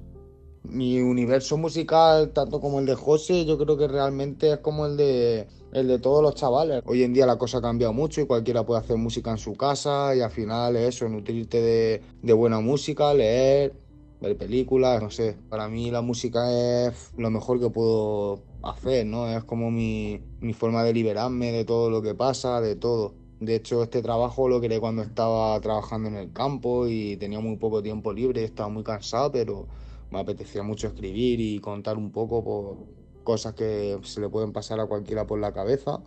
Mi 0.64 1.00
universo 1.02 1.58
musical, 1.58 2.32
tanto 2.32 2.60
como 2.60 2.80
el 2.80 2.86
de 2.86 2.96
José, 2.96 3.46
yo 3.46 3.58
creo 3.58 3.78
que 3.78 3.88
realmente 3.88 4.52
es 4.54 4.58
como 4.60 4.86
el 4.86 4.98
de, 4.98 5.48
el 5.72 5.88
de 5.88 6.00
todos 6.00 6.22
los 6.22 6.36
chavales. 6.36 6.84
Hoy 6.86 7.04
en 7.04 7.14
día 7.14 7.26
la 7.26 7.38
cosa 7.38 7.60
ha 7.60 7.62
cambiado 7.62 7.94
mucho 7.94 8.22
y 8.22 8.26
cualquiera 8.26 8.66
puede 8.66 8.82
hacer 8.82 8.98
música 8.98 9.32
en 9.32 9.38
su 9.38 9.56
casa 9.56 10.16
y 10.16 10.22
al 10.22 10.32
final 10.32 10.76
es 10.76 10.96
eso, 10.96 11.08
nutrirte 11.10 11.62
de, 11.62 12.02
de 12.22 12.34
buena 12.34 12.60
música, 12.60 13.14
leer, 13.14 13.74
ver 14.22 14.38
películas, 14.38 15.02
no 15.02 15.10
sé. 15.10 15.38
Para 15.50 15.70
mí 15.70 15.92
la 15.92 16.02
música 16.02 16.52
es 16.52 17.12
lo 17.18 17.30
mejor 17.30 17.60
que 17.60 17.70
puedo 17.70 18.42
hacer, 18.62 19.06
¿no? 19.06 19.28
Es 19.30 19.44
como 19.46 19.72
mi, 19.72 20.22
mi 20.42 20.54
forma 20.54 20.84
de 20.84 20.94
liberarme 20.94 21.52
de 21.52 21.66
todo 21.66 21.90
lo 21.90 22.02
que 22.02 22.16
pasa, 22.16 22.62
de 22.62 22.76
todo. 22.76 23.14
De 23.40 23.56
hecho, 23.56 23.82
este 23.84 24.02
trabajo 24.02 24.50
lo 24.50 24.60
creé 24.60 24.82
cuando 24.82 25.02
estaba 25.02 25.60
trabajando 25.62 26.10
en 26.10 26.16
el 26.16 26.34
campo 26.34 26.88
y 26.88 27.16
tenía 27.16 27.40
muy 27.40 27.56
poco 27.56 27.82
tiempo 27.82 28.12
libre, 28.12 28.44
estaba 28.44 28.68
muy 28.68 28.84
cansado, 28.84 29.32
pero 29.32 29.68
me 30.12 30.20
apetecía 30.20 30.64
mucho 30.64 30.88
escribir 30.88 31.40
y 31.40 31.60
contar 31.60 31.98
un 31.98 32.12
poco 32.12 32.44
por 32.44 33.00
cosas 33.24 33.54
que 33.54 34.00
se 34.04 34.22
le 34.22 34.30
pueden 34.30 34.52
pasar 34.52 34.80
a 34.80 34.88
cualquiera 34.88 35.28
por 35.28 35.40
la 35.40 35.52
cabeza. 35.52 36.02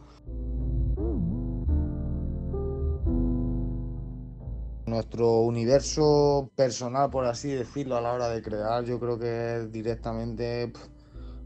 Nuestro 4.87 5.41
universo 5.41 6.51
personal, 6.57 7.11
por 7.11 7.25
así 7.27 7.51
decirlo, 7.51 7.97
a 7.97 8.01
la 8.01 8.13
hora 8.13 8.29
de 8.29 8.43
crear, 8.43 8.85
yo 8.85 8.99
creo 8.99 9.19
que 9.19 9.57
es 9.57 9.73
directamente 9.73 10.73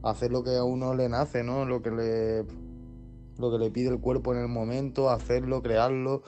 hacer 0.03 0.33
lo 0.33 0.43
que 0.43 0.57
a 0.57 0.65
uno 0.65 0.95
le 0.95 1.09
nace, 1.09 1.45
¿no? 1.45 1.65
Lo 1.65 1.83
que 1.83 1.91
le, 1.91 2.45
lo 3.39 3.51
que 3.51 3.59
le 3.59 3.71
pide 3.71 3.91
el 3.91 4.01
cuerpo 4.01 4.33
en 4.33 4.41
el 4.41 4.49
momento, 4.49 5.11
hacerlo, 5.11 5.63
crearlo. 5.63 6.23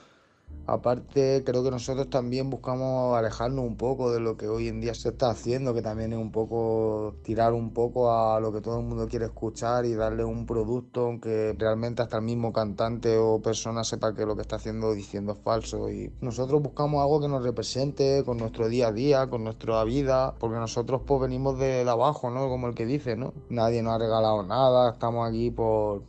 Aparte, 0.69 1.43
creo 1.43 1.63
que 1.63 1.71
nosotros 1.71 2.11
también 2.11 2.51
buscamos 2.51 3.17
alejarnos 3.17 3.65
un 3.65 3.75
poco 3.75 4.11
de 4.11 4.19
lo 4.19 4.37
que 4.37 4.47
hoy 4.47 4.67
en 4.67 4.81
día 4.81 4.93
se 4.93 5.09
está 5.09 5.31
haciendo, 5.31 5.73
que 5.73 5.81
también 5.81 6.13
es 6.13 6.19
un 6.19 6.31
poco 6.31 7.15
tirar 7.23 7.53
un 7.53 7.73
poco 7.73 8.13
a 8.13 8.39
lo 8.39 8.53
que 8.53 8.61
todo 8.61 8.79
el 8.79 8.85
mundo 8.85 9.07
quiere 9.07 9.25
escuchar 9.25 9.85
y 9.85 9.95
darle 9.95 10.23
un 10.23 10.45
producto, 10.45 11.07
aunque 11.07 11.55
realmente 11.57 12.03
hasta 12.03 12.17
el 12.17 12.23
mismo 12.23 12.53
cantante 12.53 13.17
o 13.17 13.41
persona 13.41 13.83
sepa 13.83 14.13
que 14.13 14.27
lo 14.27 14.35
que 14.35 14.43
está 14.43 14.57
haciendo 14.57 14.89
o 14.89 14.93
diciendo 14.93 15.31
es 15.31 15.39
falso. 15.39 15.89
Y 15.89 16.11
nosotros 16.21 16.61
buscamos 16.61 17.01
algo 17.01 17.19
que 17.19 17.29
nos 17.29 17.43
represente 17.43 18.23
con 18.23 18.37
nuestro 18.37 18.69
día 18.69 18.89
a 18.89 18.91
día, 18.91 19.27
con 19.27 19.43
nuestra 19.43 19.83
vida, 19.85 20.35
porque 20.39 20.57
nosotros 20.57 21.01
pues 21.03 21.19
venimos 21.19 21.57
de, 21.57 21.81
abajo, 21.89 22.29
¿no? 22.29 22.47
Como 22.47 22.67
el 22.67 22.75
que 22.75 22.85
dice, 22.85 23.15
¿no? 23.15 23.33
Nadie 23.49 23.81
nos 23.81 23.93
ha 23.93 23.97
regalado 23.97 24.43
nada, 24.43 24.91
estamos 24.91 25.27
aquí 25.27 25.49
por, 25.49 26.03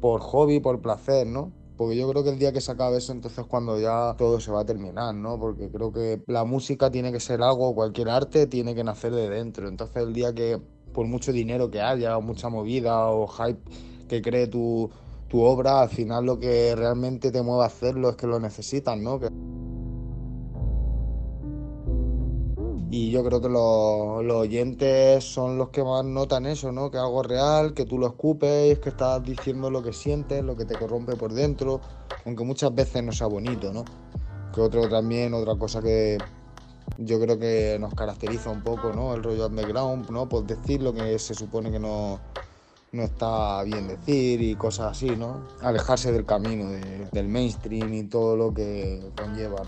por 0.00 0.20
hobby, 0.20 0.58
por 0.58 0.80
placer, 0.80 1.28
¿no? 1.28 1.52
Porque 1.82 1.96
yo 1.96 2.08
creo 2.08 2.22
que 2.22 2.30
el 2.30 2.38
día 2.38 2.52
que 2.52 2.60
se 2.60 2.70
acabe 2.70 2.98
eso, 2.98 3.10
entonces 3.10 3.44
cuando 3.46 3.76
ya 3.80 4.14
todo 4.16 4.38
se 4.38 4.52
va 4.52 4.60
a 4.60 4.64
terminar, 4.64 5.12
¿no? 5.16 5.36
Porque 5.36 5.68
creo 5.68 5.92
que 5.92 6.22
la 6.28 6.44
música 6.44 6.92
tiene 6.92 7.10
que 7.10 7.18
ser 7.18 7.42
algo, 7.42 7.74
cualquier 7.74 8.08
arte 8.08 8.46
tiene 8.46 8.72
que 8.76 8.84
nacer 8.84 9.12
de 9.12 9.28
dentro. 9.28 9.68
Entonces 9.68 9.96
el 9.96 10.12
día 10.12 10.32
que, 10.32 10.60
por 10.94 11.06
mucho 11.06 11.32
dinero 11.32 11.72
que 11.72 11.80
haya, 11.80 12.16
o 12.16 12.22
mucha 12.22 12.48
movida, 12.48 13.08
o 13.08 13.26
hype 13.26 13.60
que 14.08 14.22
cree 14.22 14.46
tu, 14.46 14.90
tu 15.26 15.40
obra, 15.40 15.80
al 15.80 15.88
final 15.88 16.24
lo 16.24 16.38
que 16.38 16.76
realmente 16.76 17.32
te 17.32 17.42
mueve 17.42 17.64
a 17.64 17.66
hacerlo 17.66 18.10
es 18.10 18.16
que 18.16 18.28
lo 18.28 18.38
necesitas, 18.38 18.96
¿no? 18.96 19.18
Y 22.94 23.10
yo 23.10 23.24
creo 23.24 23.40
que 23.40 23.48
los, 23.48 24.22
los 24.22 24.36
oyentes 24.36 25.24
son 25.24 25.56
los 25.56 25.70
que 25.70 25.82
más 25.82 26.04
notan 26.04 26.44
eso, 26.44 26.72
¿no? 26.72 26.90
Que 26.90 26.98
es 26.98 27.02
algo 27.02 27.22
real, 27.22 27.72
que 27.72 27.86
tú 27.86 27.96
lo 27.96 28.06
escupes, 28.08 28.78
que 28.80 28.90
estás 28.90 29.22
diciendo 29.24 29.70
lo 29.70 29.82
que 29.82 29.94
sientes, 29.94 30.44
lo 30.44 30.54
que 30.56 30.66
te 30.66 30.74
corrompe 30.74 31.16
por 31.16 31.32
dentro, 31.32 31.80
aunque 32.26 32.44
muchas 32.44 32.74
veces 32.74 33.02
no 33.02 33.10
sea 33.12 33.28
bonito, 33.28 33.72
¿no? 33.72 33.86
Que 34.54 34.60
otro 34.60 34.90
también, 34.90 35.32
otra 35.32 35.56
cosa 35.56 35.80
que 35.80 36.18
yo 36.98 37.18
creo 37.18 37.38
que 37.38 37.78
nos 37.80 37.94
caracteriza 37.94 38.50
un 38.50 38.60
poco, 38.62 38.92
¿no? 38.92 39.14
El 39.14 39.22
rollo 39.22 39.46
underground, 39.46 40.10
¿no? 40.10 40.28
Pues 40.28 40.46
decir 40.46 40.82
lo 40.82 40.92
que 40.92 41.18
se 41.18 41.32
supone 41.32 41.70
que 41.70 41.78
no, 41.78 42.20
no 42.92 43.02
está 43.04 43.62
bien 43.62 43.88
decir 43.88 44.42
y 44.42 44.54
cosas 44.54 44.92
así, 44.92 45.16
¿no? 45.16 45.40
Alejarse 45.62 46.12
del 46.12 46.26
camino, 46.26 46.68
de- 46.68 47.08
del 47.10 47.26
mainstream 47.28 47.94
y 47.94 48.04
todo 48.04 48.36
lo 48.36 48.52
que 48.52 49.00
conlleva. 49.16 49.62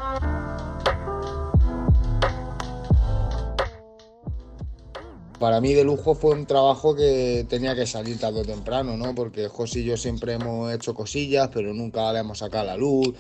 Para 5.39 5.61
mí 5.61 5.75
de 5.75 5.85
lujo 5.85 6.15
fue 6.15 6.33
un 6.33 6.47
trabajo 6.47 6.95
que 6.95 7.45
tenía 7.49 7.75
que 7.75 7.87
salir 7.87 8.19
tarde 8.19 8.41
o 8.41 8.45
temprano, 8.45 8.97
¿no? 8.97 9.15
Porque 9.15 9.49
José 9.49 9.81
y 9.81 9.85
yo 9.85 9.97
siempre 9.97 10.35
hemos 10.35 10.73
hecho 10.73 10.95
cosillas, 10.95 11.51
pero 11.53 11.75
nunca 11.75 12.13
le 12.13 12.21
hemos 12.21 12.39
sacado 12.39 12.67
la 12.67 12.77
luz. 12.77 13.15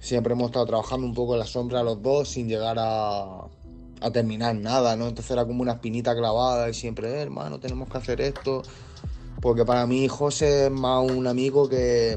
Siempre 0.00 0.32
hemos 0.32 0.46
estado 0.46 0.66
trabajando 0.66 1.06
un 1.06 1.14
poco 1.14 1.34
en 1.34 1.40
la 1.40 1.46
sombra 1.46 1.82
los 1.82 2.00
dos 2.02 2.28
sin 2.28 2.48
llegar 2.48 2.76
a, 2.78 3.44
a 4.00 4.10
terminar 4.12 4.54
nada, 4.54 4.96
¿no? 4.96 5.08
Entonces 5.08 5.30
era 5.30 5.44
como 5.44 5.62
una 5.62 5.72
espinita 5.72 6.14
clavada 6.14 6.68
y 6.70 6.74
siempre, 6.74 7.08
"Eh, 7.08 7.22
hermano, 7.22 7.58
tenemos 7.60 7.88
que 7.88 7.98
hacer 7.98 8.20
esto. 8.20 8.62
Porque 9.40 9.64
para 9.64 9.86
mí 9.86 10.06
José 10.06 10.66
es 10.66 10.70
más 10.70 11.04
un 11.10 11.26
amigo 11.26 11.68
que, 11.68 12.16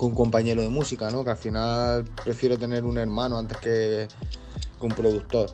un 0.00 0.14
compañero 0.14 0.62
de 0.62 0.68
música, 0.68 1.10
¿no? 1.10 1.24
Que 1.24 1.30
al 1.30 1.36
final 1.36 2.04
prefiero 2.24 2.58
tener 2.58 2.84
un 2.84 2.98
hermano 2.98 3.38
antes 3.38 3.58
que 3.58 4.08
un 4.80 4.90
productor. 4.90 5.50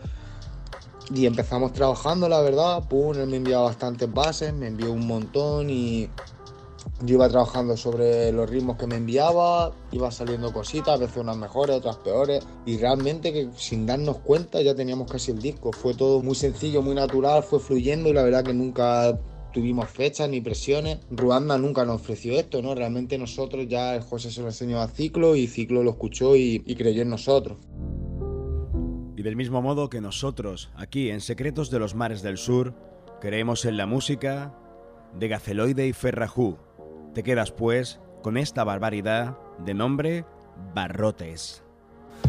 Y 1.15 1.27
empezamos 1.27 1.73
trabajando, 1.73 2.29
la 2.29 2.41
verdad. 2.41 2.87
Pum, 2.89 3.17
él 3.17 3.29
me 3.29 3.39
enviaba 3.39 3.65
bastantes 3.65 4.13
bases, 4.13 4.53
me 4.53 4.67
envió 4.67 4.93
un 4.93 5.07
montón 5.07 5.71
y, 5.71 6.09
yo 7.01 7.15
iba 7.15 7.29
trabajando 7.29 7.77
sobre 7.77 8.33
los 8.33 8.51
ritmos 8.51 8.77
que 8.77 8.87
me 8.87 8.97
enviaba, 8.97 9.73
iba 9.93 10.11
saliendo 10.11 10.53
cositas, 10.53 10.89
a 10.89 10.97
veces 10.97 11.19
unas 11.19 11.37
mejores, 11.37 11.77
otras 11.77 11.97
peores, 11.97 12.45
y 12.67 12.77
realmente 12.79 13.33
que 13.33 13.49
sin 13.57 13.87
darnos 13.87 14.19
cuenta 14.19 14.61
ya 14.63 14.75
teníamos 14.75 15.11
casi 15.11 15.31
el 15.31 15.39
disco. 15.39 15.73
Fue 15.73 15.95
todo 15.95 16.23
muy 16.23 16.35
sencillo, 16.35 16.83
muy 16.83 16.95
natural, 16.95 17.43
fue 17.43 17.61
fluyendo 17.61 18.09
y 18.09 18.13
la 18.13 18.25
verdad 18.25 18.45
que 18.45 18.53
nunca 18.53 19.19
tuvimos 19.53 19.89
fechas 19.89 20.29
ni 20.29 20.41
presiones. 20.41 20.99
Ruanda 21.11 21.57
nunca 21.57 21.85
nos 21.85 22.01
ofreció 22.01 22.33
esto, 22.33 22.63
¿no? 22.63 22.75
Realmente 22.75 23.17
nosotros 23.17 23.67
ya 23.69 23.95
el 23.95 24.03
José 24.03 24.33
se 24.33 24.41
lo 24.41 24.49
enseñó 24.49 24.81
a 24.81 24.89
Ciclo 24.89 25.37
y 25.37 25.47
Ciclo 25.47 25.85
lo 25.85 25.91
escuchó 25.91 26.35
y, 26.35 26.63
y 26.67 26.75
creyó 26.75 27.03
en 27.03 27.11
nosotros. 27.11 27.59
Y 29.19 29.25
del 29.25 29.35
mismo 29.35 29.61
modo 29.61 29.91
que 29.91 30.01
nosotros, 30.01 30.71
aquí 30.77 31.11
en 31.11 31.21
Secretos 31.21 31.71
de 31.71 31.81
los 31.81 31.97
Mares 31.97 32.23
del 32.23 32.39
Sur, 32.39 32.73
creemos 33.21 33.65
en 33.65 33.77
la 33.77 33.85
música 33.85 34.55
de 35.13 35.27
Gaceloide 35.27 35.89
y 35.89 35.93
Ferrajú. 35.93 36.57
Te 37.15 37.25
quedas 37.25 37.51
pues 37.51 37.99
con 38.23 38.37
esta 38.37 38.63
barbaridad 38.63 39.37
de 39.59 39.75
nombre 39.75 40.25
Barrotes. 40.73 41.65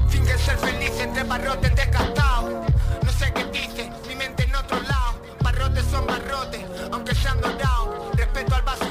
Finge 0.08 0.36
ser 0.39 0.58
feliz 0.58 0.99
entre 0.99 1.23
barrotes 1.25 1.75
desgastados. 1.75 2.71
No 3.04 3.12
sé 3.12 3.32
qué 3.36 3.45
dice, 3.52 3.91
mi 4.08 4.15
mente 4.15 4.45
en 4.45 4.56
otro 4.56 4.82
lado. 4.82 5.21
Barrotes 5.43 5.86
son 5.86 6.08
barrotes, 6.08 6.65
aunque 6.91 7.13
sean 7.13 7.39
dorados. 7.39 8.15
Respeto 8.15 8.56
al 8.56 8.63
basurero, 8.63 8.88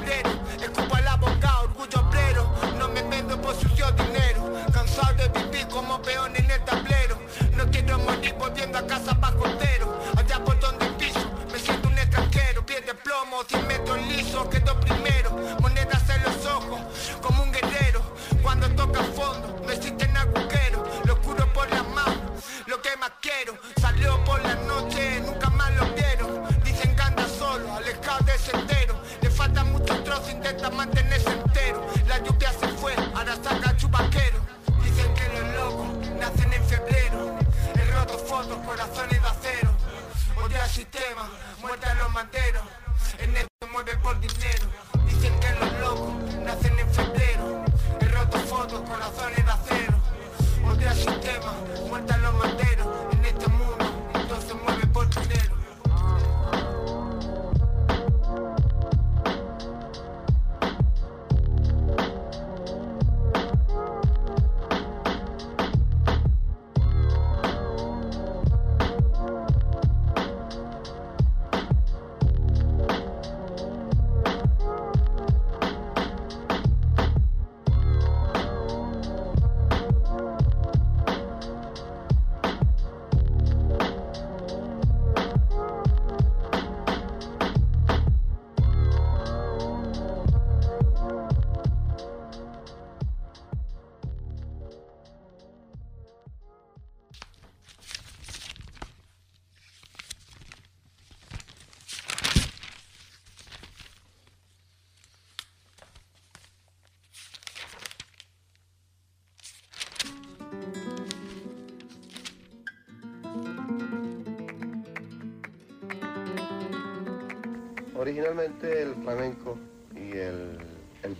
Originalmente 117.99 118.83
el 118.83 118.95
flamenco 118.95 119.59
y 119.93 120.17
el, 120.17 120.57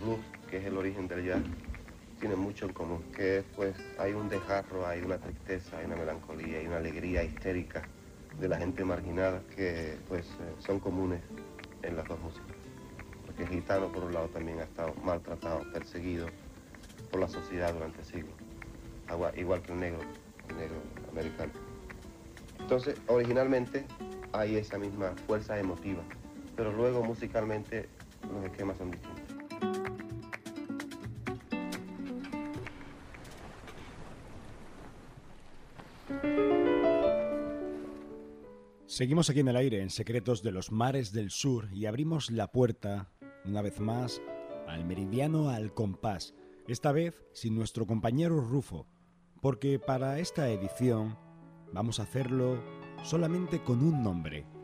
blues, 0.01 0.19
que 0.49 0.59
es 0.59 0.65
el 0.65 0.77
origen 0.77 1.09
del 1.09 1.25
jazz, 1.25 1.41
tienen 2.21 2.39
mucho 2.39 2.67
en 2.67 2.71
común, 2.71 3.03
que 3.13 3.39
es 3.39 3.45
pues 3.53 3.75
hay 3.97 4.13
un 4.13 4.29
desgarro, 4.29 4.87
hay 4.87 5.01
una 5.01 5.17
tristeza, 5.17 5.77
hay 5.77 5.87
una 5.87 5.97
melancolía, 5.97 6.59
hay 6.59 6.67
una 6.67 6.77
alegría 6.77 7.21
histérica 7.21 7.83
de 8.39 8.47
la 8.47 8.57
gente 8.57 8.85
marginada 8.85 9.41
que 9.53 9.97
pues 10.07 10.25
eh, 10.25 10.55
son 10.59 10.79
comunes 10.79 11.19
en 11.83 11.97
las 11.97 12.07
dos 12.07 12.17
músicas. 12.21 12.55
Porque 13.25 13.43
el 13.43 13.49
gitano 13.49 13.91
por 13.91 14.05
un 14.05 14.13
lado 14.13 14.29
también 14.29 14.61
ha 14.61 14.63
estado 14.63 14.93
maltratado, 15.03 15.69
perseguido 15.73 16.27
por 17.11 17.19
la 17.19 17.27
sociedad 17.27 17.73
durante 17.73 18.05
siglos, 18.05 18.35
igual 19.35 19.61
que 19.63 19.73
el 19.73 19.79
negro, 19.81 19.99
el 20.47 20.55
negro 20.55 20.77
americano. 21.11 21.51
Entonces, 22.57 22.95
originalmente 23.07 23.83
hay 24.31 24.55
esa 24.55 24.77
misma 24.77 25.13
fuerza 25.27 25.59
emotiva, 25.59 26.03
pero 26.59 26.73
luego 26.73 27.01
musicalmente 27.01 27.87
los 28.29 28.43
esquemas 28.43 28.77
son 28.77 28.91
distintos. 28.91 29.23
Seguimos 38.87 39.29
aquí 39.29 39.39
en 39.39 39.47
el 39.47 39.55
aire, 39.55 39.81
en 39.81 39.89
Secretos 39.89 40.43
de 40.43 40.51
los 40.51 40.73
Mares 40.73 41.13
del 41.13 41.31
Sur, 41.31 41.69
y 41.71 41.85
abrimos 41.85 42.29
la 42.29 42.51
puerta, 42.51 43.09
una 43.45 43.61
vez 43.61 43.79
más, 43.79 44.21
al 44.67 44.83
meridiano 44.83 45.47
al 45.47 45.73
compás, 45.73 46.35
esta 46.67 46.91
vez 46.91 47.23
sin 47.31 47.55
nuestro 47.55 47.87
compañero 47.87 48.41
Rufo, 48.41 48.85
porque 49.41 49.79
para 49.79 50.19
esta 50.19 50.49
edición 50.49 51.17
vamos 51.71 52.01
a 52.01 52.03
hacerlo 52.03 52.61
solamente 53.01 53.63
con 53.63 53.81
un 53.81 54.03
nombre. 54.03 54.58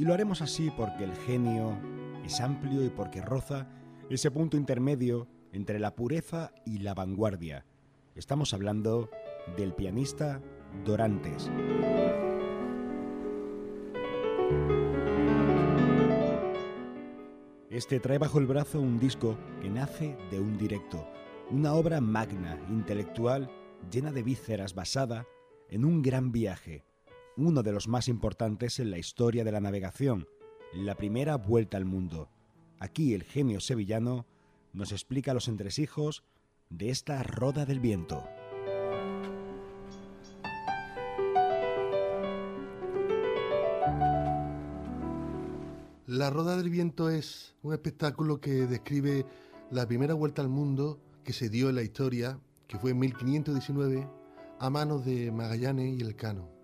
Y 0.00 0.06
lo 0.06 0.14
haremos 0.14 0.40
así 0.40 0.70
porque 0.74 1.04
el 1.04 1.14
genio 1.14 1.78
es 2.24 2.40
amplio 2.40 2.82
y 2.82 2.88
porque 2.88 3.20
roza 3.20 3.68
ese 4.08 4.30
punto 4.30 4.56
intermedio 4.56 5.28
entre 5.52 5.78
la 5.78 5.94
pureza 5.94 6.54
y 6.64 6.78
la 6.78 6.94
vanguardia. 6.94 7.66
Estamos 8.14 8.54
hablando 8.54 9.10
del 9.58 9.74
pianista 9.74 10.40
Dorantes. 10.86 11.50
Este 17.68 18.00
trae 18.00 18.16
bajo 18.16 18.38
el 18.38 18.46
brazo 18.46 18.80
un 18.80 18.98
disco 18.98 19.36
que 19.60 19.68
nace 19.68 20.16
de 20.30 20.40
un 20.40 20.56
directo, 20.56 21.06
una 21.50 21.74
obra 21.74 22.00
magna, 22.00 22.58
intelectual, 22.70 23.50
llena 23.92 24.12
de 24.12 24.22
vísceras, 24.22 24.74
basada 24.74 25.26
en 25.68 25.84
un 25.84 26.00
gran 26.00 26.32
viaje, 26.32 26.86
uno 27.36 27.62
de 27.62 27.72
los 27.72 27.88
más 27.88 28.08
importantes 28.08 28.78
en 28.78 28.90
la 28.90 28.98
historia 28.98 29.44
de 29.44 29.52
la 29.52 29.60
navegación, 29.60 30.28
la 30.72 30.94
primera 30.94 31.36
vuelta 31.36 31.76
al 31.76 31.84
mundo. 31.84 32.28
Aquí 32.78 33.14
el 33.14 33.24
genio 33.24 33.60
sevillano 33.60 34.26
nos 34.72 34.92
explica 34.92 35.34
los 35.34 35.48
entresijos 35.48 36.24
de 36.68 36.90
esta 36.90 37.22
roda 37.22 37.66
del 37.66 37.80
viento. 37.80 38.24
La 46.06 46.28
Roda 46.28 46.56
del 46.56 46.70
Viento 46.70 47.08
es 47.08 47.54
un 47.62 47.72
espectáculo 47.72 48.40
que 48.40 48.66
describe 48.66 49.24
la 49.70 49.86
primera 49.86 50.12
vuelta 50.14 50.42
al 50.42 50.48
mundo 50.48 50.98
que 51.22 51.32
se 51.32 51.48
dio 51.48 51.68
en 51.68 51.76
la 51.76 51.82
historia, 51.82 52.40
que 52.66 52.78
fue 52.78 52.90
en 52.90 52.98
1519, 52.98 54.08
a 54.58 54.70
manos 54.70 55.04
de 55.04 55.30
Magallanes 55.30 55.96
y 55.96 56.02
Elcano. 56.02 56.59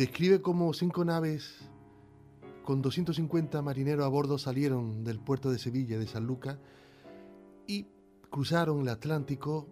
Describe 0.00 0.40
cómo 0.40 0.72
cinco 0.72 1.04
naves 1.04 1.58
con 2.64 2.80
250 2.80 3.60
marineros 3.60 4.06
a 4.06 4.08
bordo 4.08 4.38
salieron 4.38 5.04
del 5.04 5.20
puerto 5.20 5.50
de 5.50 5.58
Sevilla, 5.58 5.98
de 5.98 6.06
San 6.06 6.26
Lucas, 6.26 6.56
y 7.66 7.86
cruzaron 8.30 8.80
el 8.80 8.88
Atlántico, 8.88 9.68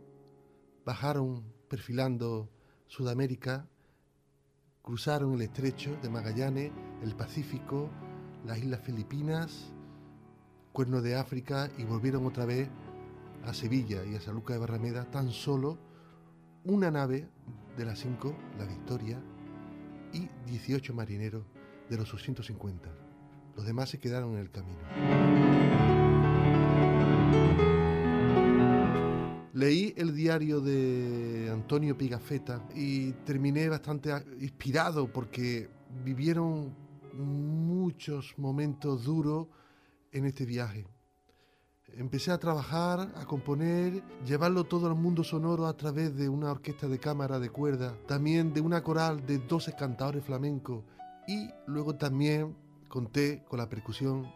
bajaron 0.85 1.45
perfilando 1.71 2.51
Sudamérica, 2.89 3.71
cruzaron 4.83 5.33
el 5.33 5.41
estrecho 5.41 5.97
de 6.03 6.11
Magallanes, 6.11 6.73
el 7.03 7.15
Pacífico, 7.15 7.89
las 8.45 8.59
Islas 8.59 8.83
Filipinas, 8.83 9.73
Cuerno 10.75 11.01
de 11.01 11.17
África 11.17 11.71
y 11.79 11.85
volvieron 11.85 12.27
otra 12.27 12.45
vez 12.45 12.69
a 13.47 13.55
Sevilla 13.55 14.05
y 14.05 14.15
a 14.15 14.21
San 14.21 14.35
Lucas 14.35 14.57
de 14.57 14.61
Barrameda. 14.61 15.11
Tan 15.11 15.31
solo 15.31 15.79
una 16.65 16.91
nave 16.91 17.31
de 17.79 17.85
las 17.87 18.01
cinco, 18.01 18.35
la 18.59 18.67
Victoria, 18.67 19.23
y 20.13 20.29
18 20.47 20.95
marineros 20.95 21.45
de 21.89 21.97
los 21.97 22.11
250. 22.11 22.89
Los 23.57 23.67
demás 23.67 23.91
se 23.91 23.99
quedaron 23.99 24.35
en 24.35 24.39
el 24.39 24.51
camino. 24.51 24.79
Leí 29.53 29.93
el 29.97 30.15
diario 30.15 30.61
de 30.61 31.51
Antonio 31.53 31.99
Pigafetta 31.99 32.65
y 32.75 33.13
terminé 33.25 33.69
bastante 33.69 34.13
inspirado 34.41 35.13
porque 35.13 35.69
vivieron 36.05 36.77
muchos 37.15 38.35
momentos 38.39 39.05
duros 39.05 39.49
en 40.13 40.27
este 40.27 40.47
viaje. 40.47 40.87
Empecé 41.95 42.31
a 42.31 42.39
trabajar, 42.39 43.13
a 43.17 43.27
componer, 43.27 44.03
llevarlo 44.25 44.65
todo 44.65 44.87
al 44.87 44.95
mundo 44.95 45.25
sonoro 45.25 45.67
a 45.67 45.77
través 45.77 46.17
de 46.17 46.29
una 46.29 46.51
orquesta 46.51 46.87
de 46.87 46.99
cámara 46.99 47.41
de 47.41 47.51
cuerda, 47.51 47.97
también 48.07 48.53
de 48.53 48.61
una 48.61 48.83
coral 48.83 49.27
de 49.27 49.39
12 49.39 49.75
cantadores 49.75 50.25
flamencos 50.25 50.85
y 51.27 51.51
luego 51.67 51.97
también 51.97 52.57
conté 52.89 53.45
con 53.49 53.59
la 53.59 53.69
percusión 53.69 54.31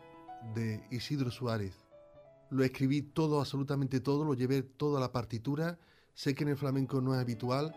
de 0.54 0.82
Isidro 0.90 1.30
Suárez. 1.30 1.74
Lo 2.50 2.64
escribí 2.64 3.02
todo, 3.02 3.40
absolutamente 3.40 4.00
todo, 4.00 4.24
lo 4.24 4.34
llevé 4.34 4.62
toda 4.62 5.00
la 5.00 5.12
partitura. 5.12 5.78
Sé 6.14 6.34
que 6.34 6.44
en 6.44 6.50
el 6.50 6.56
flamenco 6.56 7.00
no 7.00 7.14
es 7.14 7.20
habitual, 7.20 7.74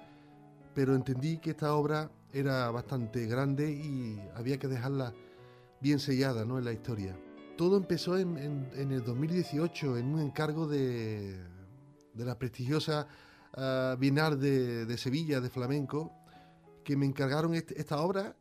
pero 0.74 0.96
entendí 0.96 1.38
que 1.38 1.52
esta 1.52 1.74
obra 1.76 2.12
era 2.34 2.70
bastante 2.72 3.26
grande 3.28 3.72
y 3.72 4.22
había 4.36 4.58
que 4.58 4.68
dejarla 4.68 5.14
bien 5.80 6.00
sellada 6.00 6.44
¿no? 6.44 6.58
en 6.58 6.66
la 6.66 6.74
historia. 6.74 7.18
Todo 7.58 7.78
empezó 7.78 8.18
en, 8.18 8.38
el 8.76 9.04
2018 9.04 9.98
en 9.98 10.08
un 10.08 10.20
encargo 10.20 10.68
de, 10.68 11.40
de 12.14 12.26
la 12.26 12.38
prestigiosa 12.38 13.08
ah, 13.54 13.96
Bienal 13.98 14.40
de, 14.40 14.86
de 14.86 14.98
Sevilla 14.98 15.40
de 15.40 15.50
Flamenco, 15.50 16.12
que 16.84 16.98
me 16.98 17.06
encargaron 17.06 17.56
este- 17.56 17.80
esta 17.80 18.02
obra 18.02 18.36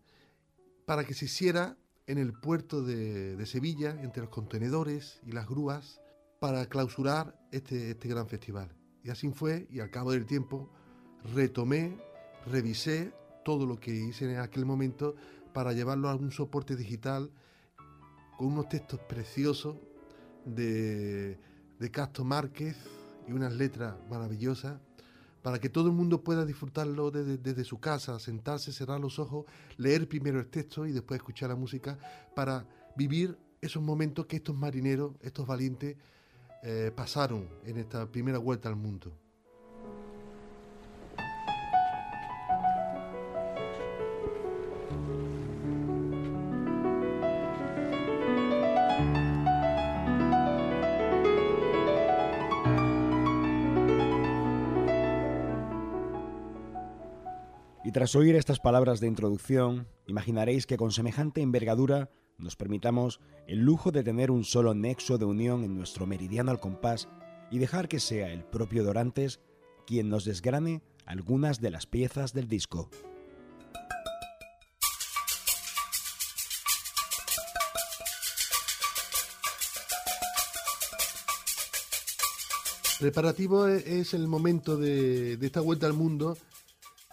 para 0.85 1.05
que 1.05 1.15
se 1.15 1.27
hiciera 1.27 1.77
en 2.09 2.19
el 2.19 2.33
puerto 2.33 2.83
de, 2.83 3.37
de 3.37 3.47
Sevilla, 3.47 3.91
entre 4.03 4.23
los 4.23 4.31
contenedores 4.31 5.21
y 5.25 5.31
las 5.31 5.49
grúas, 5.49 6.01
para 6.41 6.67
clausurar 6.67 7.39
este, 7.53 7.93
este 7.93 8.09
gran 8.09 8.27
festival. 8.27 8.75
Y 9.05 9.11
así 9.11 9.31
fue, 9.31 9.69
y 9.71 9.79
al 9.79 9.91
cabo 9.91 10.11
del 10.11 10.27
tiempo 10.27 10.69
retomé, 11.35 11.97
revisé 12.47 13.15
todo 13.45 13.65
lo 13.65 13.79
que 13.79 13.93
hice 13.95 14.31
en 14.31 14.41
aquel 14.41 14.67
momento 14.67 15.15
para 15.53 15.73
llevarlo 15.73 16.09
a 16.09 16.17
un 16.17 16.33
soporte 16.33 16.75
digital 16.75 17.31
con 18.37 18.49
unos 18.49 18.69
textos 18.69 19.01
preciosos 19.01 19.77
de, 20.45 21.39
de 21.79 21.91
Castro 21.91 22.25
Márquez 22.25 22.77
y 23.29 23.33
unas 23.33 23.53
letras 23.53 23.95
maravillosas 24.09 24.79
para 25.43 25.59
que 25.59 25.69
todo 25.69 25.89
el 25.89 25.95
mundo 25.95 26.25
pueda 26.25 26.47
disfrutarlo 26.47 27.11
desde, 27.11 27.37
desde 27.37 27.65
su 27.65 27.79
casa, 27.79 28.19
sentarse, 28.19 28.73
cerrar 28.73 28.99
los 28.99 29.19
ojos, 29.19 29.45
leer 29.77 30.09
primero 30.09 30.41
el 30.41 30.47
texto 30.47 30.87
y 30.87 30.93
después 30.93 31.19
escuchar 31.19 31.51
la 31.51 31.57
música 31.57 31.99
para 32.35 32.67
vivir 32.97 33.37
esos 33.61 33.83
momentos 33.83 34.27
que 34.27 34.37
estos 34.37 34.57
marineros, 34.57 35.13
estos 35.21 35.47
valientes, 35.47 35.97
eh, 36.63 36.91
pasaron 36.97 37.49
en 37.65 37.77
esta 37.77 38.11
primera 38.11 38.39
vuelta 38.39 38.71
al 38.71 38.77
mundo. 38.77 39.13
Tras 57.95 58.17
oír 58.17 58.35
estas 58.35 58.59
palabras 58.59 58.99
de 58.99 59.07
introducción, 59.07 59.87
imaginaréis 60.09 60.67
que 60.67 60.77
con 60.77 60.91
semejante 60.91 61.43
envergadura 61.43 62.11
nos 62.39 62.57
permitamos 62.57 63.21
el 63.47 63.61
lujo 63.61 63.93
de 63.93 64.03
tener 64.03 64.33
un 64.33 64.43
solo 64.43 64.75
nexo 64.75 65.17
de 65.17 65.27
unión 65.27 65.63
en 65.63 65.77
nuestro 65.77 66.05
meridiano 66.05 66.51
al 66.51 66.59
compás 66.59 67.09
y 67.53 67.59
dejar 67.59 67.87
que 67.87 68.01
sea 68.01 68.33
el 68.33 68.43
propio 68.43 68.83
Dorantes 68.83 69.39
quien 69.87 70.09
nos 70.09 70.25
desgrane 70.25 70.83
algunas 71.07 71.61
de 71.61 71.71
las 71.71 71.87
piezas 71.87 72.33
del 72.33 72.49
disco. 72.49 72.91
Preparativo 82.99 83.69
e- 83.69 84.01
es 84.01 84.15
el 84.15 84.27
momento 84.27 84.77
de, 84.77 85.37
de 85.37 85.47
esta 85.47 85.61
vuelta 85.61 85.87
al 85.87 85.93
mundo 85.93 86.37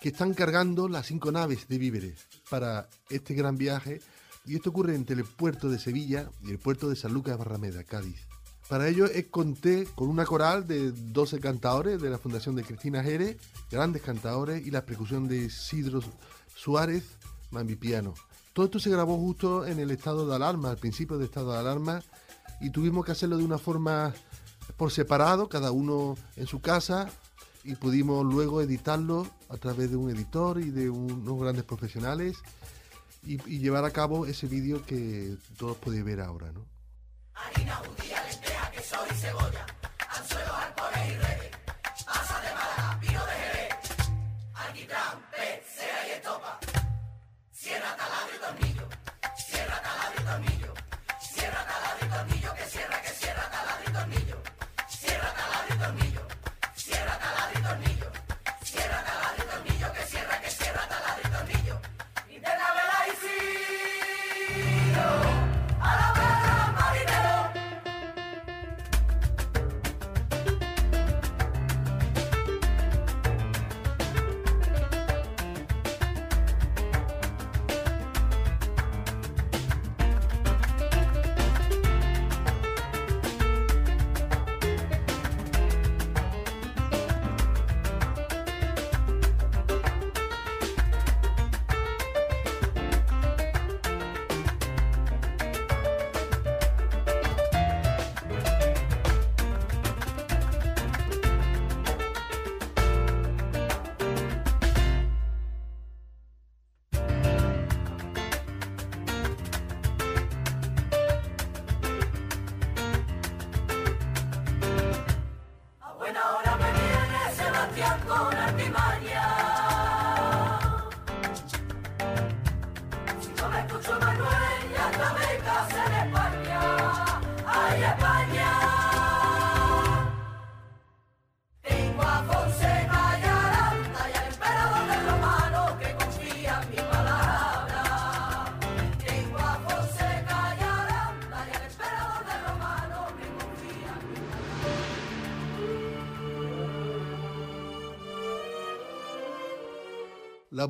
que 0.01 0.09
están 0.09 0.33
cargando 0.33 0.89
las 0.89 1.05
cinco 1.05 1.31
naves 1.31 1.67
de 1.67 1.77
víveres 1.77 2.27
para 2.49 2.89
este 3.09 3.35
gran 3.35 3.55
viaje 3.55 4.01
y 4.45 4.55
esto 4.55 4.71
ocurre 4.71 4.95
entre 4.95 5.15
el 5.15 5.25
puerto 5.25 5.69
de 5.69 5.77
Sevilla 5.77 6.31
y 6.43 6.49
el 6.49 6.57
puerto 6.57 6.89
de 6.89 6.95
San 6.95 7.13
Lucas 7.13 7.37
Barrameda, 7.37 7.83
Cádiz. 7.83 8.27
Para 8.67 8.87
ello 8.87 9.05
conté 9.29 9.85
con 9.93 10.09
una 10.09 10.25
coral 10.25 10.65
de 10.65 10.91
12 10.91 11.39
cantadores 11.39 12.01
de 12.01 12.09
la 12.09 12.17
Fundación 12.17 12.55
de 12.55 12.63
Cristina 12.63 13.03
Jerez, 13.03 13.37
grandes 13.69 14.01
cantadores, 14.01 14.65
y 14.65 14.71
la 14.71 14.85
percusión 14.85 15.27
de 15.27 15.37
Isidro 15.45 16.01
Suárez, 16.55 17.03
mambipiano. 17.51 18.15
Todo 18.53 18.65
esto 18.65 18.79
se 18.79 18.89
grabó 18.89 19.17
justo 19.17 19.67
en 19.67 19.79
el 19.79 19.91
estado 19.91 20.27
de 20.27 20.35
alarma, 20.35 20.71
al 20.71 20.77
principio 20.77 21.17
del 21.17 21.27
estado 21.27 21.51
de 21.53 21.59
alarma, 21.59 22.01
y 22.59 22.71
tuvimos 22.71 23.05
que 23.05 23.11
hacerlo 23.11 23.37
de 23.37 23.45
una 23.45 23.59
forma 23.59 24.15
por 24.77 24.91
separado, 24.91 25.47
cada 25.47 25.71
uno 25.71 26.15
en 26.37 26.47
su 26.47 26.59
casa, 26.59 27.07
y 27.63 27.75
pudimos 27.75 28.25
luego 28.25 28.61
editarlo 28.61 29.27
a 29.49 29.57
través 29.57 29.89
de 29.91 29.95
un 29.97 30.09
editor 30.09 30.59
y 30.59 30.71
de 30.71 30.89
unos 30.89 31.39
grandes 31.39 31.63
profesionales 31.63 32.37
y, 33.23 33.33
y 33.49 33.59
llevar 33.59 33.85
a 33.85 33.91
cabo 33.91 34.25
ese 34.25 34.47
vídeo 34.47 34.83
que 34.85 35.35
todos 35.57 35.77
podéis 35.77 36.03
ver 36.03 36.21
ahora, 36.21 36.51
¿no? 36.51 36.65
Harina, 37.33 37.75
judía, 37.75 38.23
lenteja, 38.29 38.71
queso 38.71 38.97
y 39.09 39.13
cebolla. 39.13 39.65
Anzuelos, 40.09 40.53
alcoholes 40.53 41.07
y 41.07 41.15
redes. 41.17 41.51
Asa 42.07 42.41
de 42.41 42.53
Málaga, 42.53 42.99
vino 43.01 43.25
de 43.25 43.31
Jerez. 43.31 43.75
Alquitrán, 44.53 45.19
pez, 45.31 45.65
cera 45.75 46.07
y 46.07 46.11
estopa. 46.11 46.59
Sierra, 47.51 47.95
taladro 47.95 48.35
y 48.35 48.39
tornillo. 48.39 48.70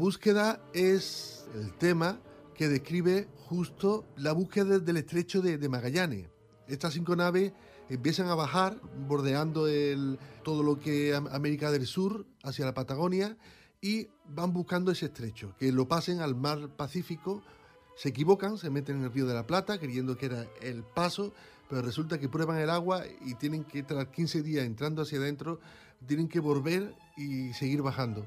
Búsqueda 0.01 0.59
es 0.73 1.45
el 1.53 1.73
tema 1.73 2.19
que 2.55 2.67
describe 2.67 3.27
justo 3.45 4.03
la 4.17 4.31
búsqueda 4.31 4.79
del 4.79 4.97
estrecho 4.97 5.43
de, 5.43 5.69
Magallanes. 5.69 6.27
Estas 6.67 6.95
cinco 6.95 7.15
naves 7.15 7.53
empiezan 7.87 8.27
a 8.27 8.33
bajar 8.33 8.81
bordeando 9.07 9.67
todo 10.43 10.63
lo 10.63 10.79
que 10.79 11.11
es 11.11 11.15
América 11.15 11.69
del 11.69 11.85
Sur 11.85 12.25
hacia 12.41 12.65
la 12.65 12.73
Patagonia 12.73 13.37
y 13.79 14.07
van 14.25 14.53
buscando 14.53 14.91
ese 14.91 15.05
estrecho, 15.05 15.53
que 15.59 15.71
lo 15.71 15.87
pasen 15.87 16.19
al 16.19 16.33
mar 16.33 16.69
Pacífico, 16.69 17.43
se 17.95 18.09
equivocan, 18.09 18.57
se 18.57 18.71
meten 18.71 18.97
en 18.97 19.03
el 19.03 19.13
río 19.13 19.27
de 19.27 19.35
la 19.35 19.45
Plata 19.45 19.77
creyendo 19.77 20.17
que 20.17 20.25
era 20.25 20.47
el 20.63 20.81
paso, 20.81 21.31
pero 21.69 21.83
resulta 21.83 22.19
que 22.19 22.27
prueban 22.27 22.57
el 22.57 22.71
agua 22.71 23.03
y 23.23 23.35
tienen 23.35 23.65
que, 23.65 23.83
tras 23.83 24.07
15 24.07 24.41
días 24.41 24.65
entrando 24.65 25.03
hacia 25.03 25.19
adentro, 25.19 25.59
tienen 26.07 26.27
que 26.27 26.39
volver 26.39 26.95
y 27.17 27.53
seguir 27.53 27.83
bajando. 27.83 28.25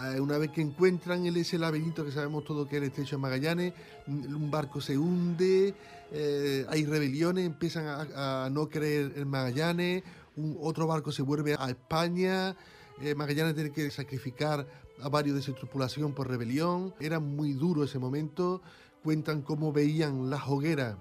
Eh, 0.00 0.20
Una 0.20 0.38
vez 0.38 0.50
que 0.50 0.62
encuentran 0.62 1.26
el, 1.26 1.36
ese 1.36 1.58
laberinto 1.58 2.04
que 2.04 2.12
sabemos 2.12 2.44
todo 2.44 2.66
que 2.66 2.76
es 2.76 2.82
el 2.82 2.88
estrecho 2.88 3.16
de 3.16 3.22
Magallanes, 3.22 3.74
un 4.06 4.50
barco 4.50 4.80
se 4.80 4.96
hunde, 4.96 5.74
eh, 6.10 6.64
hay 6.68 6.86
rebeliones, 6.86 7.46
empiezan 7.46 7.86
a, 7.86 8.48
no 8.50 8.68
creer 8.68 9.12
en 9.16 9.28
Magallanes, 9.28 10.02
un, 10.36 10.56
otro 10.60 10.86
barco 10.86 11.12
se 11.12 11.22
vuelve 11.22 11.56
a 11.58 11.68
España, 11.68 12.56
eh, 13.02 13.14
Magallanes 13.14 13.54
tiene 13.54 13.70
que 13.70 13.90
sacrificar 13.90 14.66
a 15.02 15.08
varios 15.08 15.36
de 15.36 15.42
su 15.42 15.52
tripulación 15.52 16.14
por 16.14 16.28
rebelión, 16.28 16.94
era 16.98 17.20
muy 17.20 17.52
duro 17.52 17.84
ese 17.84 17.98
momento, 17.98 18.62
cuentan 19.04 19.42
cómo 19.42 19.72
veían 19.72 20.30
las 20.30 20.48
hogueras, 20.48 20.96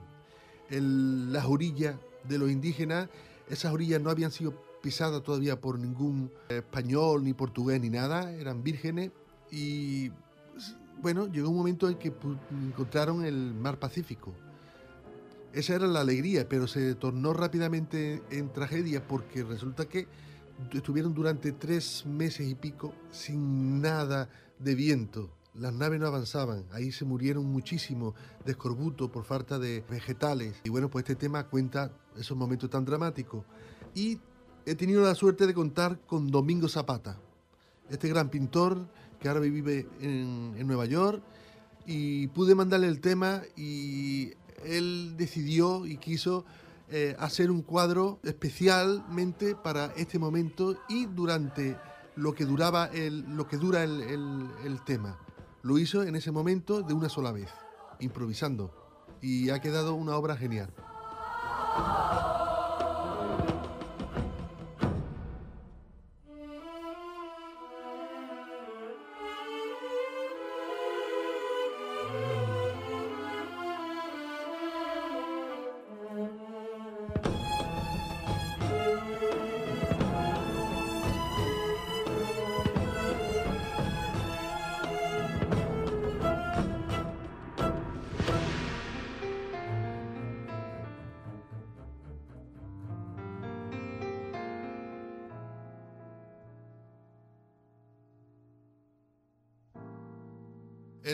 las 0.69 1.45
orillas 1.45 1.95
de 2.27 2.37
los 2.37 2.51
indígenas, 2.51 3.09
esas 3.49 3.73
orillas 3.73 4.01
no 4.01 4.09
habían 4.09 4.31
sido 4.31 4.53
pisadas 4.81 5.23
todavía 5.23 5.59
por 5.59 5.79
ningún 5.79 6.31
eh, 6.49 6.57
español, 6.57 7.23
ni 7.23 7.33
portugués, 7.33 7.79
ni 7.79 7.89
nada, 7.89 8.31
eran 8.31 8.63
vírgenes 8.63 9.11
y 9.51 10.11
bueno, 11.01 11.27
llegó 11.27 11.49
un 11.49 11.57
momento 11.57 11.89
en 11.89 11.95
que 11.95 12.13
encontraron 12.51 13.25
el 13.25 13.53
mar 13.53 13.79
Pacífico. 13.79 14.33
Esa 15.53 15.75
era 15.75 15.87
la 15.87 16.01
alegría, 16.01 16.47
pero 16.47 16.67
se 16.67 16.95
tornó 16.95 17.33
rápidamente 17.33 18.21
en 18.29 18.53
tragedia 18.53 19.05
porque 19.05 19.43
resulta 19.43 19.85
que 19.85 20.07
estuvieron 20.71 21.13
durante 21.13 21.51
tres 21.51 22.05
meses 22.05 22.47
y 22.47 22.55
pico 22.55 22.93
sin 23.11 23.81
nada 23.81 24.29
de 24.59 24.75
viento. 24.75 25.29
Las 25.53 25.73
naves 25.73 25.99
no 25.99 26.07
avanzaban, 26.07 26.63
ahí 26.71 26.93
se 26.93 27.03
murieron 27.03 27.45
muchísimo 27.45 28.15
de 28.45 28.51
escorbuto 28.51 29.11
por 29.11 29.25
falta 29.25 29.59
de 29.59 29.83
vegetales. 29.89 30.55
Y 30.63 30.69
bueno, 30.69 30.89
pues 30.89 31.03
este 31.03 31.15
tema 31.15 31.47
cuenta 31.47 31.91
esos 32.17 32.37
momentos 32.37 32.69
tan 32.69 32.85
dramáticos. 32.85 33.43
Y 33.93 34.19
he 34.65 34.75
tenido 34.75 35.03
la 35.03 35.15
suerte 35.15 35.47
de 35.47 35.53
contar 35.53 35.99
con 36.07 36.29
Domingo 36.31 36.67
Zapata, 36.69 37.17
este 37.89 38.07
gran 38.09 38.29
pintor 38.29 38.87
que 39.19 39.27
ahora 39.27 39.39
vive 39.41 39.87
en, 39.99 40.53
en 40.57 40.67
Nueva 40.67 40.85
York. 40.85 41.21
Y 41.85 42.27
pude 42.27 42.53
mandarle 42.53 42.87
el 42.87 42.99
tema 43.01 43.41
y 43.55 44.33
él 44.63 45.15
decidió 45.17 45.85
y 45.87 45.97
quiso 45.97 46.45
eh, 46.89 47.15
hacer 47.19 47.49
un 47.49 47.63
cuadro 47.63 48.19
especialmente 48.23 49.55
para 49.55 49.85
este 49.95 50.19
momento 50.19 50.77
y 50.87 51.07
durante 51.07 51.75
lo 52.15 52.33
que 52.33 52.45
duraba 52.45 52.85
el, 52.85 53.21
lo 53.35 53.47
que 53.47 53.57
dura 53.57 53.83
el, 53.83 54.01
el- 54.01 54.49
el 54.63 54.83
tema. 54.83 55.17
Lo 55.63 55.79
hizo 55.79 56.03
en 56.03 56.15
ese 56.15 56.31
momento 56.31 56.81
de 56.83 56.93
una 56.93 57.09
sola 57.09 57.31
vez, 57.31 57.49
improvisando. 57.99 58.71
Y 59.21 59.49
ha 59.49 59.59
quedado 59.59 59.95
una 59.95 60.15
obra 60.15 60.35
genial. 60.37 60.69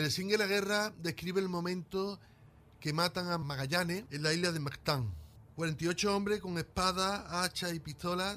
El 0.04 0.12
single 0.12 0.38
La 0.38 0.46
Guerra 0.46 0.92
describe 1.02 1.40
el 1.40 1.48
momento 1.48 2.20
que 2.78 2.92
matan 2.92 3.32
a 3.32 3.38
Magallanes 3.38 4.04
en 4.12 4.22
la 4.22 4.32
isla 4.32 4.52
de 4.52 4.60
Mactán. 4.60 5.12
48 5.56 6.14
hombres 6.14 6.40
con 6.40 6.56
espadas, 6.56 7.24
hachas 7.32 7.74
y 7.74 7.80
pistolas 7.80 8.36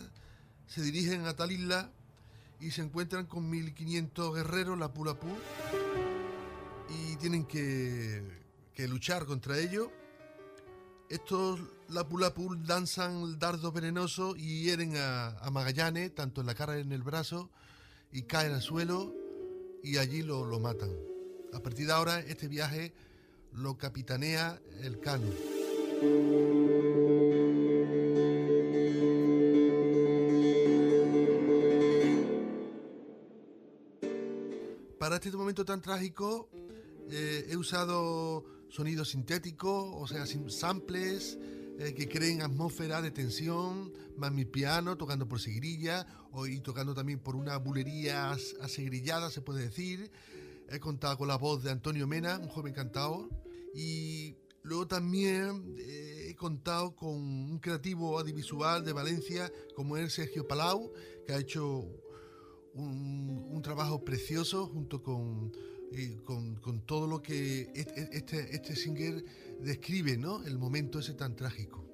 se 0.66 0.82
dirigen 0.82 1.28
a 1.28 1.36
tal 1.36 1.52
isla 1.52 1.92
y 2.60 2.72
se 2.72 2.82
encuentran 2.82 3.28
con 3.28 3.48
1500 3.48 4.34
guerreros, 4.36 4.80
la 4.80 4.92
Pulapú, 4.92 5.28
y 6.90 7.16
tienen 7.18 7.46
que, 7.46 8.24
luchar 8.88 9.28
contra 9.28 9.60
ellos. 9.60 9.90
Estos 11.10 11.60
Lapulapul 11.90 12.66
danzan 12.66 13.38
dardos 13.38 13.72
venenosos 13.72 14.36
y 14.36 14.64
hieren 14.64 14.98
a, 14.98 15.48
Magallanes, 15.52 16.16
tanto 16.16 16.42
en 16.42 16.48
la 16.48 16.56
cara 16.56 16.80
y 16.80 16.82
en 16.82 16.92
el 16.92 17.04
brazo, 17.04 17.52
y 18.12 18.24
caen 18.24 18.54
al 18.54 18.64
suelo 18.64 19.14
y 19.84 19.98
allí 19.98 20.24
lo 20.24 20.60
matan. 20.60 21.11
A 21.54 21.60
partir 21.62 21.86
de 21.88 21.94
ahora, 21.94 22.20
este 22.20 22.48
viaje 22.48 22.94
lo 23.54 23.78
capitanea 23.78 24.60
el 24.82 25.00
Cano. 25.00 25.28
Para 35.00 35.16
este 35.16 35.32
momento 35.32 35.66
tan 35.66 35.82
trágico, 35.82 36.50
eh, 37.10 37.48
he 37.50 37.58
usado 37.58 38.46
sonidos 38.70 39.10
sintéticos, 39.10 39.90
o 39.96 40.08
sea, 40.08 40.26
samples 40.48 41.38
eh, 41.80 41.94
que 41.96 42.08
creen 42.08 42.42
atmósfera 42.44 43.02
de 43.02 43.10
tensión, 43.12 43.92
más 44.18 44.32
mi 44.32 44.46
piano 44.46 44.98
tocando 44.98 45.28
por 45.28 45.42
seguirilla 45.42 46.06
o, 46.32 46.46
y 46.46 46.60
tocando 46.60 46.94
también 46.94 47.20
por 47.20 47.36
una 47.36 47.58
bulería 47.58 48.32
as- 48.32 48.56
asegrillada, 48.62 49.32
se 49.32 49.42
puede 49.42 49.64
decir. 49.64 50.12
He 50.72 50.80
contado 50.80 51.18
con 51.18 51.28
la 51.28 51.36
voz 51.36 51.64
de 51.64 51.72
Antonio 51.72 52.08
Mena, 52.08 52.40
un 52.40 52.48
joven 52.48 52.74
cantador, 52.74 53.30
y 53.74 54.38
luego 54.64 54.88
también 54.88 55.76
eh, 55.78 56.28
he 56.30 56.36
contado 56.36 56.96
con 56.96 57.12
un 57.12 57.60
creativo 57.60 58.18
audiovisual 58.18 58.86
de 58.86 58.94
Valencia 58.94 59.52
como 59.76 59.98
es 59.98 60.14
Sergio 60.14 60.48
Palau, 60.48 60.94
que 61.26 61.34
ha 61.34 61.40
hecho 61.40 61.86
un, 62.74 63.62
trabajo 63.62 64.04
precioso 64.04 64.66
junto 64.68 65.04
con, 65.04 65.52
y 65.92 66.16
con, 66.24 66.56
con 66.56 66.86
todo 66.86 67.06
lo 67.06 67.22
que 67.22 67.70
este, 67.76 68.10
este, 68.18 68.56
este 68.56 68.76
singer 68.76 69.24
describe, 69.60 70.18
¿no? 70.18 70.44
El 70.46 70.58
momento 70.58 71.00
ese 71.00 71.14
tan 71.14 71.36
trágico. 71.36 71.91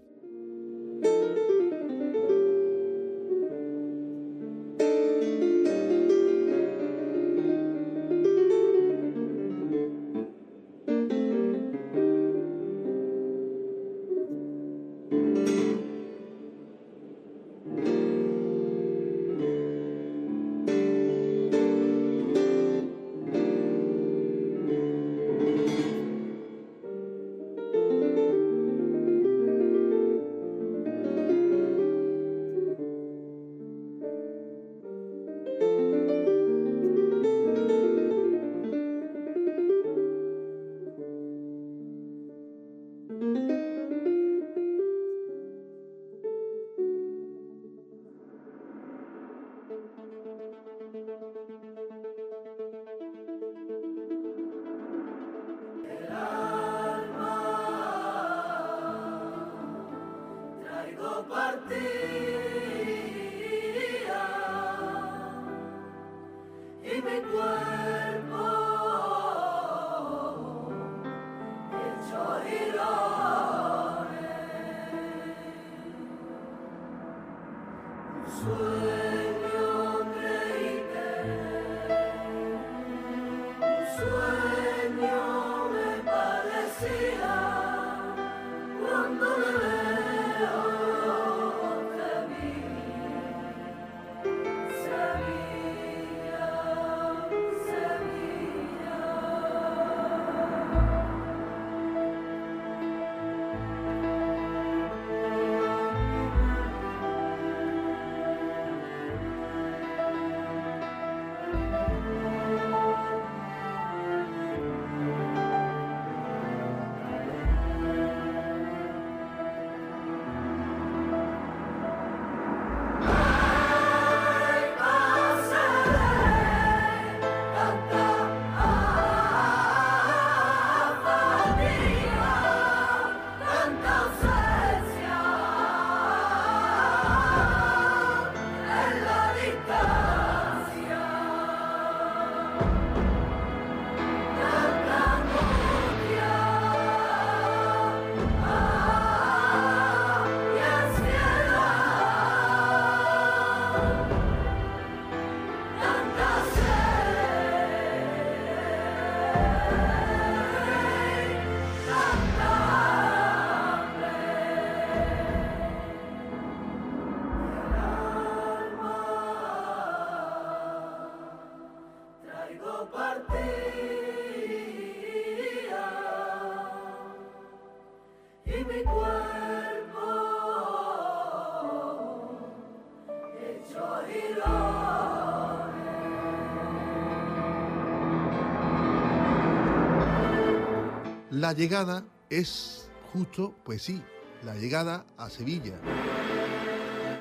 La 191.47 191.53
llegada 191.53 192.03
es 192.29 192.89
justo, 193.13 193.55
pues 193.63 193.81
sí, 193.81 194.01
la 194.43 194.55
llegada 194.55 195.05
a 195.15 195.29
Sevilla. 195.29 195.79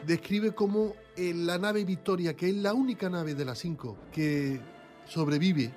Describe 0.04 0.52
cómo 0.52 0.96
en 1.16 1.46
la 1.46 1.58
nave 1.58 1.84
Victoria, 1.84 2.34
que 2.34 2.48
es 2.48 2.56
la 2.56 2.74
única 2.74 3.08
nave 3.08 3.36
de 3.36 3.44
las 3.44 3.60
cinco 3.60 3.96
que 4.10 4.60
sobrevive, 5.06 5.72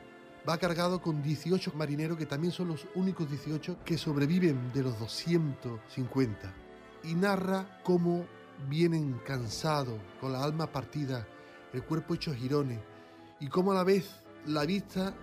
va 0.49 0.57
cargado 0.57 0.99
con 0.99 1.21
18 1.21 1.73
marineros 1.75 2.17
que 2.17 2.25
también 2.25 2.51
son 2.51 2.69
los 2.69 2.87
únicos 2.95 3.29
18 3.29 3.83
que 3.85 3.99
sobreviven 3.99 4.73
de 4.73 4.81
los 4.81 4.97
250. 4.97 6.51
Y 7.03 7.13
narra 7.13 7.79
cómo 7.83 8.25
vienen 8.67 9.21
cansados, 9.27 9.99
con 10.19 10.33
la 10.33 10.43
alma 10.43 10.71
partida, 10.71 11.27
el 11.71 11.83
cuerpo 11.83 12.15
hecho 12.15 12.33
girones, 12.33 12.79
y 13.39 13.47
cómo 13.47 13.73
a 13.73 13.75
la 13.75 13.83
vez 13.83 14.09
la 14.47 14.65
vista 14.65 15.13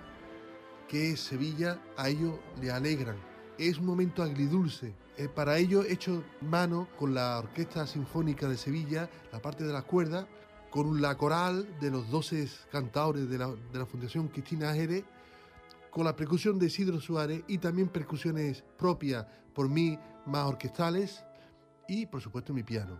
que 0.88 1.10
es 1.10 1.20
Sevilla, 1.20 1.80
a 1.96 2.08
ellos 2.08 2.34
le 2.60 2.70
alegran. 2.70 3.16
Es 3.58 3.78
un 3.78 3.86
momento 3.86 4.22
agridulce. 4.22 4.94
Eh, 5.16 5.28
para 5.28 5.58
ello 5.58 5.82
hecho 5.82 6.22
mano 6.42 6.88
con 6.98 7.14
la 7.14 7.38
Orquesta 7.38 7.86
Sinfónica 7.86 8.48
de 8.48 8.56
Sevilla, 8.56 9.08
la 9.32 9.40
parte 9.40 9.64
de 9.64 9.72
las 9.72 9.84
cuerdas, 9.84 10.26
con 10.70 11.00
la 11.00 11.16
coral 11.16 11.66
de 11.80 11.90
los 11.90 12.10
12 12.10 12.48
cantaores 12.70 13.28
de 13.30 13.38
la, 13.38 13.48
de 13.48 13.78
la 13.78 13.86
Fundación 13.86 14.28
Cristina 14.28 14.74
Jerez, 14.74 15.04
con 15.90 16.04
la 16.04 16.14
percusión 16.14 16.58
de 16.58 16.66
Isidro 16.66 17.00
Suárez 17.00 17.42
y 17.48 17.58
también 17.58 17.88
percusiones 17.88 18.62
propias 18.76 19.26
por 19.54 19.68
mí, 19.68 19.98
más 20.26 20.44
orquestales, 20.46 21.24
y 21.88 22.06
por 22.06 22.20
supuesto 22.20 22.52
mi 22.52 22.62
piano. 22.62 22.98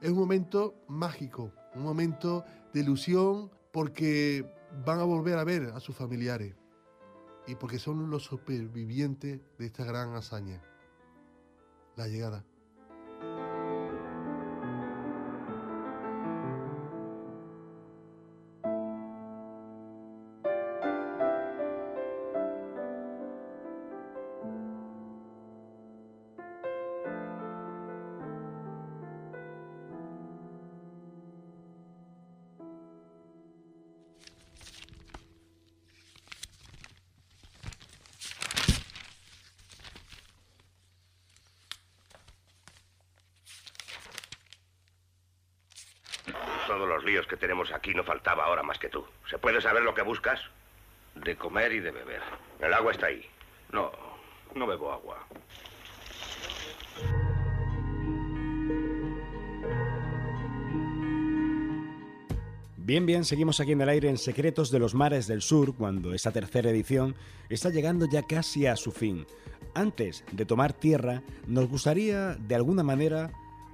Es 0.00 0.10
un 0.10 0.18
momento 0.18 0.74
mágico, 0.88 1.52
un 1.74 1.82
momento 1.82 2.44
de 2.72 2.80
ilusión 2.80 3.50
porque 3.70 4.44
van 4.84 4.98
a 4.98 5.04
volver 5.04 5.38
a 5.38 5.44
ver 5.44 5.70
a 5.74 5.80
sus 5.80 5.94
familiares 5.94 6.54
y 7.46 7.54
porque 7.54 7.78
son 7.78 8.10
los 8.10 8.24
supervivientes 8.24 9.40
de 9.58 9.66
esta 9.66 9.84
gran 9.84 10.14
hazaña, 10.14 10.62
la 11.96 12.06
llegada. 12.08 12.44
Tenemos 47.40 47.72
aquí 47.72 47.92
no 47.94 48.04
faltaba 48.04 48.44
ahora 48.44 48.62
más 48.62 48.78
que 48.78 48.88
tú. 48.88 49.04
¿Se 49.28 49.38
puede 49.38 49.60
saber 49.60 49.82
lo 49.82 49.94
que 49.94 50.02
buscas? 50.02 50.40
De 51.16 51.36
comer 51.36 51.72
y 51.72 51.80
de 51.80 51.90
beber. 51.90 52.22
El 52.60 52.72
agua 52.72 52.92
está 52.92 53.06
ahí. 53.06 53.28
No, 53.72 53.90
no 54.54 54.66
bebo 54.66 54.92
agua. 54.92 55.26
Bien, 62.76 63.06
bien, 63.06 63.24
seguimos 63.24 63.60
aquí 63.60 63.72
en 63.72 63.80
el 63.82 63.88
aire 63.88 64.08
en 64.08 64.18
Secretos 64.18 64.70
de 64.70 64.80
los 64.80 64.94
Mares 64.94 65.28
del 65.28 65.42
Sur, 65.42 65.76
cuando 65.76 66.12
esta 66.12 66.32
tercera 66.32 66.70
edición 66.70 67.14
está 67.48 67.70
llegando 67.70 68.06
ya 68.10 68.22
casi 68.22 68.66
a 68.66 68.74
su 68.74 68.90
fin. 68.90 69.26
Antes 69.74 70.24
de 70.32 70.44
tomar 70.44 70.72
tierra, 70.72 71.22
nos 71.46 71.68
gustaría, 71.68 72.34
de 72.34 72.54
alguna 72.56 72.82
manera, 72.82 73.30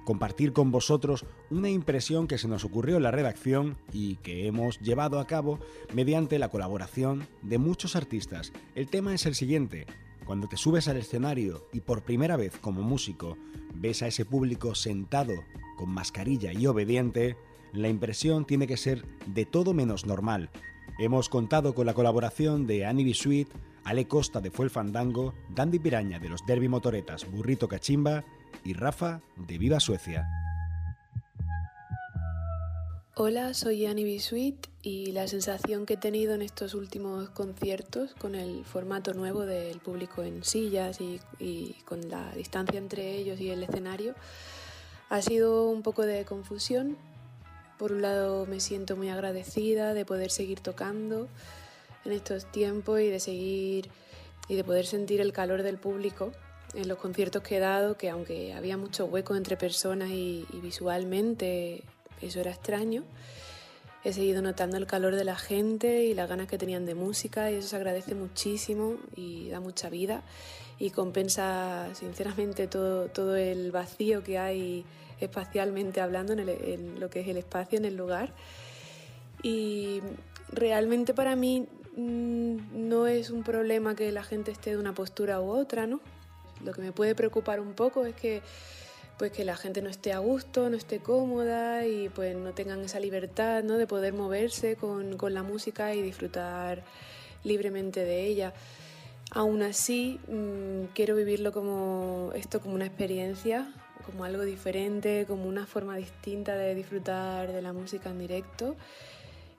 compartir 0.07 0.53
con 0.53 0.71
vosotros 0.71 1.25
una 1.49 1.69
impresión 1.69 2.27
que 2.27 2.37
se 2.37 2.47
nos 2.47 2.63
ocurrió 2.63 2.95
en 2.95 3.03
la 3.03 3.11
redacción 3.11 3.75
y 3.91 4.15
que 4.15 4.47
hemos 4.47 4.79
llevado 4.79 5.19
a 5.19 5.27
cabo 5.27 5.59
mediante 5.93 6.39
la 6.39 6.47
colaboración 6.47 7.27
de 7.41 7.57
muchos 7.57 7.97
artistas. 7.97 8.53
El 8.73 8.87
tema 8.87 9.13
es 9.13 9.25
el 9.25 9.35
siguiente. 9.35 9.85
Cuando 10.25 10.47
te 10.47 10.55
subes 10.55 10.87
al 10.87 10.95
escenario 10.95 11.67
y 11.73 11.81
por 11.81 12.03
primera 12.03 12.37
vez 12.37 12.57
como 12.57 12.83
músico 12.83 13.37
ves 13.75 14.01
a 14.01 14.07
ese 14.07 14.23
público 14.23 14.75
sentado, 14.75 15.33
con 15.75 15.89
mascarilla 15.89 16.53
y 16.53 16.67
obediente, 16.67 17.35
la 17.73 17.89
impresión 17.89 18.45
tiene 18.45 18.65
que 18.65 18.77
ser 18.77 19.05
de 19.25 19.43
todo 19.43 19.73
menos 19.73 20.05
normal. 20.05 20.51
Hemos 20.99 21.27
contado 21.27 21.75
con 21.75 21.85
la 21.85 21.93
colaboración 21.93 22.65
de 22.65 22.85
Annie 22.85 23.03
Bisuit, 23.03 23.49
Ale 23.83 24.07
Costa 24.07 24.39
de 24.39 24.51
Fue 24.51 24.63
el 24.63 24.71
Fandango, 24.71 25.33
Dandy 25.53 25.79
Piraña 25.79 26.17
de 26.19 26.29
los 26.29 26.45
Derby 26.45 26.69
Motoretas 26.69 27.29
Burrito 27.29 27.67
Cachimba 27.67 28.23
y 28.63 28.73
Rafa 28.73 29.21
de 29.35 29.57
Viva 29.57 29.79
Suecia. 29.79 30.27
Hola, 33.15 33.55
soy 33.55 33.87
Annie 33.87 34.03
Bisuit 34.03 34.67
y 34.83 35.11
la 35.11 35.27
sensación 35.27 35.85
que 35.85 35.95
he 35.95 35.97
tenido 35.97 36.35
en 36.35 36.43
estos 36.43 36.75
últimos 36.75 37.29
conciertos 37.29 38.13
con 38.13 38.35
el 38.35 38.63
formato 38.63 39.13
nuevo 39.13 39.45
del 39.45 39.79
público 39.79 40.21
en 40.21 40.43
sillas 40.43 41.01
y, 41.01 41.19
y 41.39 41.73
con 41.85 42.09
la 42.09 42.31
distancia 42.33 42.77
entre 42.77 43.15
ellos 43.15 43.39
y 43.39 43.49
el 43.49 43.63
escenario 43.63 44.13
ha 45.09 45.21
sido 45.21 45.67
un 45.69 45.81
poco 45.81 46.03
de 46.03 46.25
confusión. 46.25 46.95
Por 47.79 47.91
un 47.91 48.03
lado 48.03 48.45
me 48.45 48.59
siento 48.59 48.95
muy 48.95 49.09
agradecida 49.09 49.93
de 49.95 50.05
poder 50.05 50.29
seguir 50.29 50.59
tocando 50.59 51.27
en 52.05 52.11
estos 52.11 52.51
tiempos 52.51 52.99
y 52.99 53.07
de 53.07 53.19
seguir 53.19 53.89
y 54.47 54.55
de 54.55 54.63
poder 54.63 54.85
sentir 54.85 55.21
el 55.21 55.33
calor 55.33 55.63
del 55.63 55.77
público 55.77 56.31
en 56.73 56.87
los 56.87 56.97
conciertos 56.97 57.41
que 57.43 57.57
he 57.57 57.59
dado, 57.59 57.97
que 57.97 58.09
aunque 58.09 58.53
había 58.53 58.77
mucho 58.77 59.05
hueco 59.05 59.35
entre 59.35 59.57
personas 59.57 60.09
y, 60.09 60.45
y 60.53 60.59
visualmente 60.59 61.83
eso 62.21 62.39
era 62.39 62.51
extraño. 62.51 63.03
he 64.03 64.13
seguido 64.13 64.41
notando 64.41 64.77
el 64.77 64.85
calor 64.87 65.15
de 65.15 65.23
la 65.23 65.35
gente 65.35 66.03
y 66.05 66.13
las 66.13 66.29
ganas 66.29 66.47
que 66.47 66.57
tenían 66.57 66.85
de 66.85 66.95
música 66.95 67.51
y 67.51 67.55
eso 67.55 67.67
se 67.69 67.75
agradece 67.75 68.15
muchísimo 68.15 68.95
y 69.15 69.49
da 69.49 69.59
mucha 69.59 69.89
vida 69.89 70.23
y 70.79 70.91
compensa 70.91 71.89
sinceramente 71.93 72.67
todo, 72.67 73.07
todo 73.07 73.35
el 73.35 73.71
vacío 73.71 74.23
que 74.23 74.37
hay 74.37 74.85
espacialmente 75.19 75.99
hablando 76.01 76.33
en, 76.33 76.39
el- 76.39 76.49
en 76.49 76.99
lo 76.99 77.09
que 77.09 77.21
es 77.21 77.27
el 77.27 77.37
espacio, 77.37 77.77
en 77.79 77.85
el 77.85 77.95
lugar. 77.97 78.33
Y 79.41 80.01
realmente 80.51 81.13
para 81.13 81.35
mí 81.35 81.67
mm, 81.95 82.57
no 82.87 83.07
es 83.07 83.29
un 83.29 83.43
problema 83.43 83.95
que 83.95 84.11
la 84.11 84.23
gente 84.23 84.51
esté 84.51 84.71
de 84.71 84.77
una 84.77 84.93
postura 84.93 85.41
u 85.41 85.49
otra, 85.49 85.87
¿no? 85.87 85.99
Lo 86.63 86.73
que 86.73 86.81
me 86.81 86.91
puede 86.91 87.15
preocupar 87.15 87.59
un 87.59 87.73
poco 87.73 88.05
es 88.05 88.15
que 88.15 88.41
pues 89.17 89.31
que 89.31 89.43
la 89.43 89.55
gente 89.55 89.81
no 89.81 89.89
esté 89.89 90.13
a 90.13 90.19
gusto, 90.19 90.69
no 90.69 90.77
esté 90.77 90.99
cómoda 90.99 91.85
y 91.87 92.09
pues 92.09 92.35
no 92.35 92.53
tengan 92.53 92.81
esa 92.81 92.99
libertad 92.99 93.63
¿no? 93.63 93.77
de 93.77 93.87
poder 93.87 94.13
moverse 94.13 94.75
con, 94.75 95.17
con 95.17 95.33
la 95.33 95.41
música 95.41 95.93
y 95.95 96.01
disfrutar 96.01 96.83
libremente 97.43 98.03
de 98.03 98.25
ella. 98.25 98.53
Aún 99.31 99.63
así, 99.63 100.19
mm, 100.27 100.93
quiero 100.93 101.15
vivirlo 101.15 101.51
como 101.51 102.31
esto 102.35 102.61
como 102.61 102.75
una 102.75 102.85
experiencia, 102.85 103.73
como 104.05 104.23
algo 104.23 104.43
diferente, 104.43 105.25
como 105.27 105.45
una 105.47 105.65
forma 105.65 105.97
distinta 105.97 106.55
de 106.55 106.75
disfrutar 106.75 107.51
de 107.51 107.61
la 107.61 107.73
música 107.73 108.11
en 108.11 108.19
directo. 108.19 108.75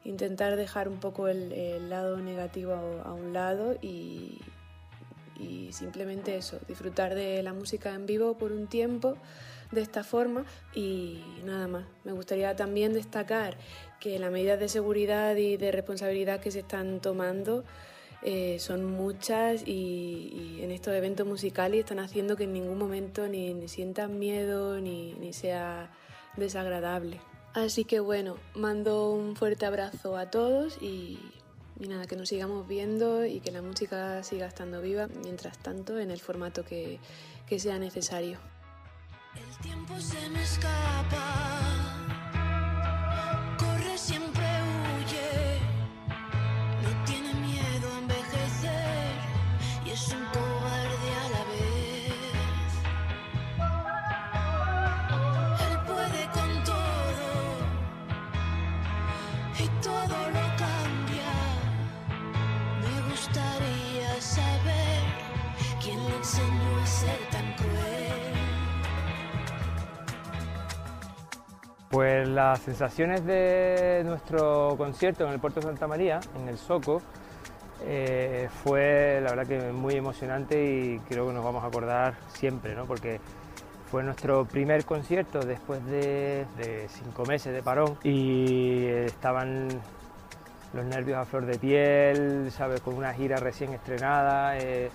Intentar 0.05 0.57
dejar 0.57 0.89
un 0.89 1.01
poco 1.01 1.27
el, 1.29 1.53
el 1.53 1.91
lado 1.91 2.19
negativo 2.19 2.73
a, 2.73 3.09
a 3.09 3.13
un 3.13 3.33
lado 3.33 3.77
y, 3.83 4.39
y 5.39 5.73
simplemente 5.73 6.37
eso, 6.37 6.59
disfrutar 6.67 7.15
de 7.15 7.43
la 7.43 7.53
música 7.53 7.95
en 7.95 8.07
vivo 8.07 8.37
por 8.37 8.53
un 8.53 8.67
tiempo 8.67 9.17
de 9.71 9.83
esta 9.83 10.03
forma 10.05 10.45
y 10.75 11.23
nada 11.45 11.69
más. 11.69 11.85
Me 12.05 12.13
gustaría 12.13 12.57
también 12.57 12.93
destacar 12.93 13.57
que 14.01 14.19
las 14.19 14.31
medidas 14.31 14.59
de 14.59 14.69
seguridad 14.69 15.37
y 15.37 15.57
de 15.57 15.73
responsabilidad 15.73 16.41
que 16.41 16.51
se 16.51 16.61
están 16.61 17.01
tomando 17.01 17.65
eh, 18.23 18.59
son 18.59 18.85
muchas 18.85 19.63
y, 19.67 20.59
en 20.61 20.73
estos 20.73 20.95
eventos 20.95 21.27
musicales 21.27 21.81
están 21.81 22.01
haciendo 22.01 22.37
que 22.37 22.45
en 22.45 22.53
ningún 22.53 22.79
momento 22.79 23.29
ni, 23.29 23.55
ni 23.55 23.69
sientan 23.69 24.19
miedo 24.19 24.81
ni, 24.81 25.15
ni 25.15 25.33
sea 25.33 25.93
desagradable. 26.37 27.21
Así 27.55 27.85
que 27.85 28.01
bueno, 28.01 28.37
mando 28.55 29.11
un 29.11 29.37
fuerte 29.37 29.67
abrazo 29.67 30.17
a 30.17 30.31
todos 30.31 30.79
y, 30.83 31.19
y 31.81 31.87
nada, 31.89 32.07
que 32.07 32.17
nos 32.17 32.29
sigamos 32.29 32.67
viendo 32.67 33.25
y 33.25 33.41
que 33.41 33.51
la 33.53 33.63
música 33.63 34.23
siga 34.23 34.47
estando 34.47 34.81
viva 34.81 35.09
mientras 35.23 35.59
tanto 35.59 35.99
en 35.99 36.11
el 36.11 36.21
formato 36.21 36.65
que, 36.65 36.99
que 37.47 37.59
sea 37.59 37.79
necesario. 37.79 38.39
El 39.37 39.59
tiempo 39.63 39.99
se 40.01 40.29
me 40.31 40.43
escapa, 40.43 41.78
Pues 71.99 72.29
las 72.29 72.61
sensaciones 72.61 73.27
de 73.27 74.03
nuestro 74.05 74.77
concierto 74.79 75.27
en 75.27 75.33
el 75.33 75.41
Puerto 75.41 75.61
Santa 75.61 75.89
María, 75.89 76.21
en 76.41 76.49
el 76.49 76.57
Soco, 76.57 77.03
eh, 77.85 78.49
fue 78.63 79.21
la 79.21 79.31
verdad 79.31 79.47
que 79.49 79.73
muy 79.73 79.97
emocionante 79.97 80.65
y 80.65 81.01
creo 81.09 81.27
que 81.27 81.33
nos 81.33 81.43
vamos 81.45 81.65
a 81.65 81.67
acordar 81.67 82.15
siempre, 82.29 82.77
¿no? 82.77 82.85
porque 82.85 83.19
fue 83.91 84.05
nuestro 84.05 84.45
primer 84.45 84.85
concierto 84.85 85.41
después 85.41 85.85
de, 85.87 86.47
de 86.57 86.87
cinco 86.89 87.25
meses 87.27 87.53
de 87.53 87.65
parón 87.65 87.99
y 88.05 88.85
estaban 88.87 89.67
los 90.75 90.85
nervios 90.85 91.19
a 91.19 91.25
flor 91.25 91.47
de 91.47 91.59
piel, 91.59 92.53
¿sabes? 92.53 92.81
con 92.81 92.95
una 92.95 93.13
gira 93.13 93.39
recién 93.39 93.73
estrenada, 93.73 94.57
eh, 94.57 94.89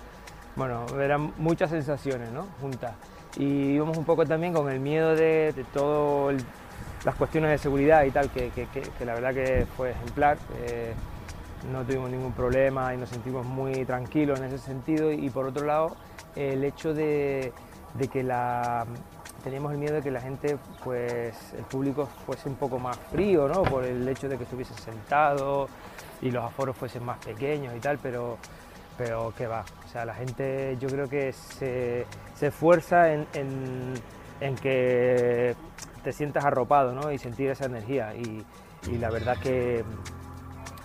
bueno, 0.56 0.86
eran 0.98 1.34
muchas 1.36 1.68
sensaciones 1.68 2.32
¿no? 2.32 2.46
juntas. 2.62 2.94
Y 3.36 3.72
íbamos 3.74 3.98
un 3.98 4.04
poco 4.06 4.24
también 4.24 4.54
con 4.54 4.70
el 4.70 4.80
miedo 4.80 5.14
de, 5.14 5.52
de 5.52 5.64
todo 5.64 6.30
el- 6.30 6.42
las 7.04 7.14
cuestiones 7.16 7.50
de 7.50 7.58
seguridad 7.58 8.04
y 8.04 8.10
tal, 8.10 8.30
que, 8.30 8.50
que- 8.50 8.66
que- 8.66 8.80
que 8.82 9.04
la 9.04 9.14
verdad 9.14 9.34
que 9.34 9.66
fue 9.76 9.90
ejemplar. 9.90 10.38
eh, 10.66 10.92
no 11.72 11.82
tuvimos 11.82 12.10
ningún 12.10 12.32
problema 12.32 12.92
y 12.92 12.98
nos 12.98 13.08
sentimos 13.08 13.46
muy 13.46 13.86
tranquilos 13.86 14.38
en 14.38 14.44
ese 14.46 14.58
sentido. 14.58 15.10
Y 15.10 15.30
por 15.30 15.46
otro 15.46 15.64
lado, 15.64 15.96
el 16.36 16.62
hecho 16.62 16.92
de, 16.92 17.52
de 17.94 18.08
que 18.08 18.22
la, 18.22 18.84
teníamos 19.42 19.72
el 19.72 19.78
miedo 19.78 19.94
de 19.94 20.02
que 20.02 20.10
la 20.10 20.20
gente, 20.20 20.58
pues 20.84 21.34
el 21.56 21.64
público 21.64 22.06
fuese 22.26 22.50
un 22.50 22.56
poco 22.56 22.78
más 22.78 22.98
frío, 23.10 23.48
¿no? 23.48 23.62
Por 23.62 23.84
el 23.84 24.06
hecho 24.06 24.28
de 24.28 24.36
que 24.36 24.44
estuviese 24.44 24.74
sentado 24.74 25.68
y 26.20 26.30
los 26.30 26.44
aforos 26.44 26.76
fuesen 26.76 27.02
más 27.02 27.16
pequeños 27.24 27.74
y 27.74 27.80
tal, 27.80 27.98
pero, 27.98 28.36
pero 28.98 29.32
qué 29.36 29.46
va. 29.46 29.64
O 29.86 29.88
sea, 29.88 30.04
la 30.04 30.14
gente 30.14 30.76
yo 30.78 30.88
creo 30.90 31.08
que 31.08 31.32
se, 31.32 32.04
se 32.34 32.48
esfuerza 32.48 33.10
en- 33.10 33.26
en 34.40 34.54
que 34.56 35.54
te 36.04 36.12
sientas 36.12 36.44
arropado 36.44 36.92
¿no? 36.92 37.10
y 37.10 37.18
sentir 37.18 37.50
esa 37.50 37.64
energía. 37.64 38.14
Y, 38.14 38.44
la 38.98 39.08
verdad 39.08 39.38
que, 39.38 39.82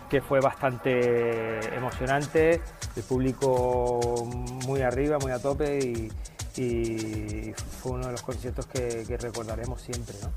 que 0.10 0.22
fue 0.22 0.40
bastante 0.40 1.60
emocionante, 1.76 2.62
el 2.96 3.04
público 3.04 4.26
muy 4.66 4.82
arriba, 4.82 5.18
muy 5.20 5.34
a 5.34 5.40
tope 5.40 5.80
y, 5.80 6.10
fue 7.82 7.94
uno 7.94 8.08
de 8.08 8.12
los 8.14 8.22
conciertos 8.22 8.66
que, 8.68 9.18
recordaremos 9.18 9.82
siempre. 9.82 10.16
¿no? 10.22 10.32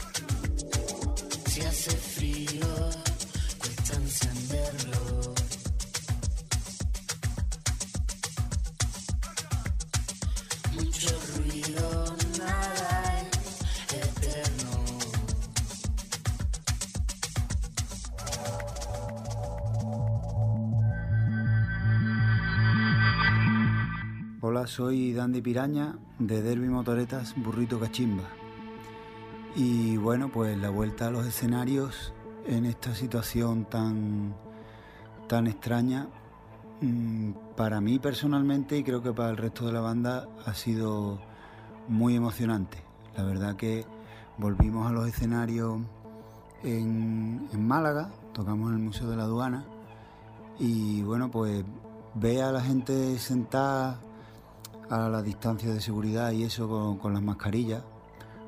Soy 24.72 25.12
Dandy 25.12 25.42
Piraña 25.42 25.98
de 26.18 26.40
Derby 26.40 26.68
Motoretas 26.68 27.34
Burrito 27.36 27.78
Cachimba. 27.78 28.24
Y 29.54 29.98
bueno, 29.98 30.30
pues 30.32 30.56
la 30.56 30.70
vuelta 30.70 31.08
a 31.08 31.10
los 31.10 31.26
escenarios 31.26 32.14
en 32.46 32.64
esta 32.64 32.94
situación 32.94 33.66
tan, 33.66 34.34
tan 35.28 35.46
extraña, 35.46 36.08
mm, 36.80 37.32
para 37.54 37.82
mí 37.82 37.98
personalmente 37.98 38.78
y 38.78 38.82
creo 38.82 39.02
que 39.02 39.12
para 39.12 39.28
el 39.28 39.36
resto 39.36 39.66
de 39.66 39.72
la 39.72 39.82
banda 39.82 40.26
ha 40.46 40.54
sido 40.54 41.20
muy 41.88 42.16
emocionante. 42.16 42.78
La 43.14 43.24
verdad 43.24 43.56
que 43.56 43.84
volvimos 44.38 44.88
a 44.88 44.92
los 44.92 45.06
escenarios 45.06 45.80
en, 46.62 47.46
en 47.52 47.68
Málaga, 47.68 48.10
tocamos 48.32 48.70
en 48.70 48.78
el 48.78 48.84
Museo 48.84 49.10
de 49.10 49.16
la 49.16 49.24
Aduana 49.24 49.66
y 50.58 51.02
bueno, 51.02 51.30
pues 51.30 51.62
ve 52.14 52.40
a 52.40 52.52
la 52.52 52.62
gente 52.62 53.18
sentada 53.18 54.00
a 54.92 55.08
la 55.08 55.22
distancia 55.22 55.72
de 55.72 55.80
seguridad 55.80 56.32
y 56.32 56.42
eso 56.42 56.98
con, 57.00 57.14
las 57.14 57.22
mascarillas, 57.22 57.82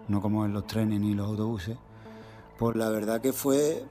no 0.09 0.21
como 0.21 0.45
en 0.45 0.53
los 0.53 0.67
trenes 0.67 1.01
ni 1.01 1.15
los 1.15 1.27
autobuses, 1.27 1.79
pues 2.59 2.77
la 2.77 2.91
verdad 2.91 3.23
que 3.23 3.33
fue 3.33 3.83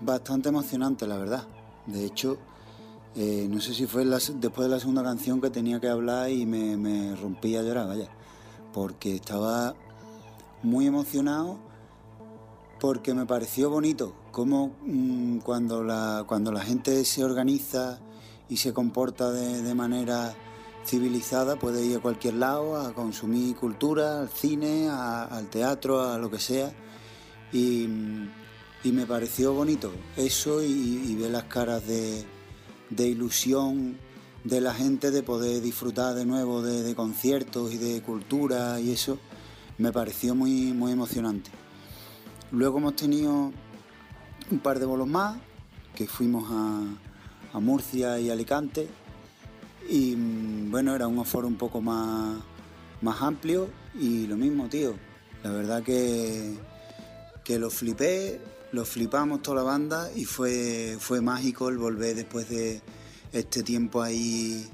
bastante 0.00 0.48
emocionante, 0.48 1.06
la 1.06 1.18
verdad. 1.18 1.46
De 1.86 2.04
hecho, 2.04 2.36
eh, 3.14 3.46
no 3.48 3.60
sé 3.60 3.74
si 3.74 3.86
fue 3.86 4.04
después 4.04 4.68
de 4.68 4.74
la 4.74 4.80
segunda 4.80 5.04
canción 5.04 5.40
que 5.40 5.50
tenía 5.50 5.78
que 5.78 5.88
hablar 5.88 6.30
y 6.30 6.46
me, 6.46 6.76
me 6.76 7.14
rompí 7.14 7.54
a 7.54 7.62
llorar, 7.62 7.86
vaya, 7.86 8.08
porque 8.72 9.14
estaba 9.14 9.76
muy 10.64 10.88
emocionado 10.88 11.58
porque 12.80 13.14
me 13.14 13.24
pareció 13.24 13.70
bonito 13.70 14.14
cómo 14.32 14.72
mm, 14.84 15.38
cuando, 15.38 15.84
la, 15.84 16.24
cuando 16.26 16.50
la 16.50 16.62
gente 16.62 17.04
se 17.04 17.22
organiza 17.22 18.00
y 18.48 18.56
se 18.56 18.72
comporta 18.72 19.30
de 19.30 19.74
manera 19.76 20.34
civilizada 20.84 21.56
puede 21.56 21.84
ir 21.84 21.96
a 21.96 22.00
cualquier 22.00 22.34
lado 22.34 22.76
a 22.76 22.92
consumir 22.92 23.56
cultura, 23.56 24.20
al 24.20 24.28
cine, 24.28 24.88
al 24.88 25.48
teatro, 25.48 26.02
a 26.02 26.18
lo 26.18 26.30
que 26.30 26.38
sea. 26.38 26.72
Y, 27.52 27.88
me 28.84 29.04
pareció 29.06 29.52
bonito 29.52 29.92
eso 30.16 30.62
y, 30.62 31.14
ver 31.14 31.30
las 31.30 31.44
caras 31.44 31.86
de, 31.86 32.24
de 32.88 33.08
ilusión 33.08 33.98
de 34.44 34.60
la 34.60 34.72
gente 34.72 35.10
de 35.10 35.22
poder 35.22 35.60
disfrutar 35.60 36.14
de 36.14 36.24
nuevo 36.24 36.62
de, 36.62 36.82
de 36.82 36.94
conciertos 36.94 37.74
y 37.74 37.76
de 37.76 38.00
cultura 38.00 38.80
y 38.80 38.90
eso 38.92 39.18
me 39.76 39.92
pareció 39.92 40.34
muy, 40.34 40.72
muy 40.72 40.92
emocionante. 40.92 41.50
Luego 42.52 42.78
hemos 42.78 42.96
tenido 42.96 43.52
un 44.50 44.58
par 44.58 44.78
de 44.78 44.86
bolos 44.86 45.08
más, 45.08 45.38
que 45.94 46.06
fuimos 46.06 46.50
a, 46.50 46.82
a 47.52 47.60
Murcia 47.60 48.18
y 48.18 48.30
Alicante. 48.30 48.88
Y 49.90 50.14
bueno, 50.14 50.94
era 50.94 51.08
un 51.08 51.18
aforo 51.18 51.48
un 51.48 51.56
poco 51.56 51.80
más, 51.80 52.38
más 53.02 53.20
amplio 53.22 53.68
y 53.98 54.28
lo 54.28 54.36
mismo, 54.36 54.68
tío. 54.68 54.94
La 55.42 55.50
verdad 55.50 55.82
que, 55.82 56.54
que 57.42 57.58
lo 57.58 57.70
flipé, 57.70 58.40
lo 58.70 58.84
flipamos 58.84 59.42
toda 59.42 59.56
la 59.56 59.62
banda 59.64 60.08
y 60.14 60.26
fue, 60.26 60.96
fue 61.00 61.20
mágico 61.20 61.70
el 61.70 61.78
volver 61.78 62.14
después 62.14 62.48
de 62.48 62.80
este 63.32 63.64
tiempo 63.64 64.00
ahí 64.00 64.70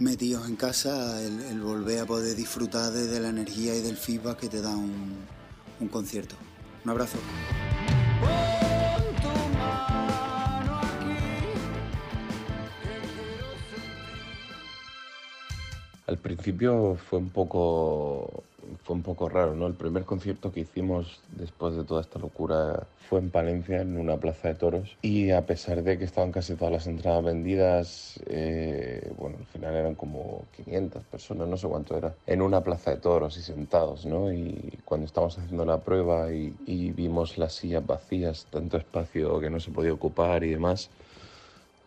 metidos 0.00 0.48
en 0.48 0.56
casa, 0.56 1.22
el, 1.22 1.60
volver 1.60 2.00
a 2.00 2.06
poder 2.06 2.34
disfrutar 2.34 2.92
de, 2.92 3.06
de 3.06 3.20
la 3.20 3.28
energía 3.28 3.76
y 3.76 3.82
del 3.82 3.96
feedback 3.96 4.40
que 4.40 4.48
te 4.48 4.62
da 4.62 4.74
un, 4.74 5.14
un 5.78 5.88
concierto. 5.88 6.34
Un 6.84 6.90
abrazo. 6.90 7.18
Al 16.06 16.18
principio 16.18 16.96
fue 16.96 17.18
un 17.18 17.30
poco 17.30 18.44
fue 18.84 18.96
un 18.96 19.02
poco 19.02 19.28
raro, 19.28 19.54
¿no? 19.54 19.66
El 19.66 19.74
primer 19.74 20.04
concierto 20.04 20.52
que 20.52 20.60
hicimos 20.60 21.20
después 21.36 21.76
de 21.76 21.84
toda 21.84 22.00
esta 22.00 22.18
locura 22.18 22.86
fue 23.08 23.20
en 23.20 23.30
Palencia, 23.30 23.80
en 23.80 23.98
una 23.98 24.16
plaza 24.16 24.48
de 24.48 24.54
toros. 24.54 24.96
Y 25.02 25.30
a 25.30 25.46
pesar 25.46 25.82
de 25.82 25.98
que 25.98 26.04
estaban 26.04 26.32
casi 26.32 26.54
todas 26.54 26.72
las 26.72 26.86
entradas 26.86 27.24
vendidas, 27.24 28.20
eh, 28.26 29.12
bueno, 29.18 29.36
al 29.38 29.46
final 29.46 29.74
eran 29.74 29.94
como 29.94 30.44
500 30.56 31.04
personas, 31.04 31.48
no 31.48 31.56
sé 31.56 31.68
cuánto 31.68 31.96
era, 31.96 32.14
en 32.26 32.42
una 32.42 32.62
plaza 32.62 32.92
de 32.92 32.98
toros 32.98 33.36
y 33.38 33.42
sentados, 33.42 34.06
¿no? 34.06 34.32
Y 34.32 34.80
cuando 34.84 35.06
estábamos 35.06 35.38
haciendo 35.38 35.64
la 35.64 35.80
prueba 35.82 36.32
y, 36.32 36.54
y 36.66 36.90
vimos 36.92 37.38
las 37.38 37.54
sillas 37.54 37.86
vacías, 37.86 38.46
tanto 38.50 38.76
espacio 38.76 39.40
que 39.40 39.50
no 39.50 39.60
se 39.60 39.70
podía 39.70 39.92
ocupar 39.92 40.44
y 40.44 40.50
demás, 40.50 40.90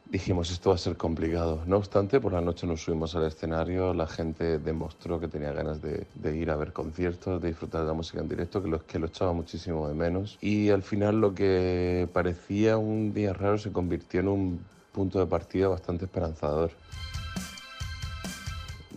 dijimos 0.10 0.52
esto 0.52 0.70
va 0.70 0.76
a 0.76 0.80
ser 0.80 0.98
complicado. 0.98 1.64
No 1.66 1.78
obstante, 1.78 2.20
por 2.20 2.34
la 2.34 2.42
noche 2.42 2.66
nos 2.66 2.84
subimos 2.84 3.16
al 3.16 3.26
escenario, 3.26 3.94
la 3.94 4.08
gente 4.08 4.60
demostró 4.60 5.20
que 5.20 5.28
tenía 5.28 5.52
ganas 5.54 5.82
de, 5.82 6.08
de 6.16 6.36
ir 6.36 6.50
a 6.50 6.56
ver 6.56 6.74
conciertos, 6.74 7.42
de 7.42 7.50
disfrutar 7.50 7.82
de 7.82 7.88
la 7.88 7.94
música 7.94 8.20
en 8.20 8.28
directo, 8.28 8.62
que 8.62 8.70
lo, 8.70 8.86
que 8.86 9.00
lo 9.00 9.08
echaba 9.08 9.34
muchísimo 9.34 9.88
de 9.88 9.94
menos. 9.94 10.38
Y 10.42 10.70
al 10.70 10.84
final 10.84 11.22
lo 11.22 11.34
que 11.34 12.10
parecía 12.12 12.78
un 12.78 13.14
día 13.14 13.34
raro 13.34 13.58
se 13.58 13.72
convirtió 13.72 14.20
en 14.20 14.28
un 14.28 14.60
punto 14.92 15.20
de 15.20 15.28
partida 15.28 15.68
bastante 15.68 16.06
esperanzador. 16.06 16.72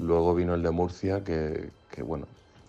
Luego 0.01 0.35
vino 0.35 0.55
el 0.55 0.63
de 0.63 0.71
Murcia, 0.71 1.23
que, 1.23 1.69
que 1.91 2.03
bueno, 2.03 2.27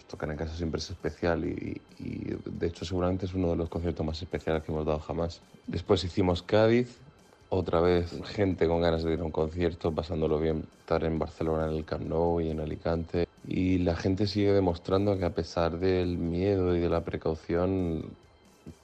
tocar 0.10 0.30
en 0.30 0.38
casa 0.38 0.56
siempre 0.56 0.80
es 0.80 0.90
especial 0.90 1.46
y, 1.46 1.82
y 1.98 2.36
de 2.46 2.68
hecho 2.68 2.84
seguramente 2.86 3.26
es 3.26 3.34
uno 3.34 3.52
de 3.52 3.56
los 3.56 3.70
conciertos 3.70 4.06
más 4.06 4.22
especiales 4.22 4.62
que 4.64 4.72
hemos 4.72 4.86
dado 4.86 5.00
jamás. 5.00 5.42
Después 5.66 6.04
hicimos 6.04 6.44
Cádiz, 6.44 7.00
otra 7.54 7.82
vez 7.82 8.12
gente 8.26 8.68
con 8.68 8.82
ganas 8.82 9.04
de 9.04 9.14
ir 9.14 9.20
a 9.20 9.24
un 9.24 9.32
concierto, 9.32 9.92
pasándolo 9.92 10.40
bien, 10.40 10.66
estar 10.80 11.04
en 11.04 11.20
Barcelona, 11.20 11.68
en 11.68 11.78
el 11.78 11.86
Camp 11.86 12.06
Nou 12.08 12.42
y 12.42 12.50
en 12.50 12.60
Alicante. 12.60 13.28
Y 13.48 13.78
la 13.80 13.96
gente 13.96 14.26
sigue 14.26 14.52
demostrando 14.52 15.18
que 15.18 15.26
a 15.26 15.36
pesar 15.36 15.78
del 15.78 16.18
miedo 16.18 16.76
y 16.76 16.80
de 16.80 16.90
la 16.90 17.02
precaución, 17.02 18.06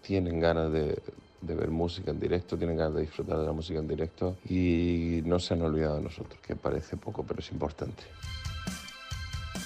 tienen 0.01 0.39
ganas 0.39 0.71
de, 0.71 1.01
de 1.41 1.55
ver 1.55 1.71
música 1.71 2.11
en 2.11 2.19
directo, 2.19 2.57
tienen 2.57 2.77
ganas 2.77 2.95
de 2.95 3.01
disfrutar 3.01 3.39
de 3.39 3.45
la 3.45 3.53
música 3.53 3.79
en 3.79 3.87
directo 3.87 4.35
y 4.47 5.21
no 5.25 5.39
se 5.39 5.55
han 5.55 5.61
olvidado 5.63 5.95
de 5.95 6.03
nosotros, 6.03 6.39
que 6.45 6.55
parece 6.55 6.95
poco, 6.95 7.23
pero 7.23 7.39
es 7.39 7.51
importante. 7.51 8.03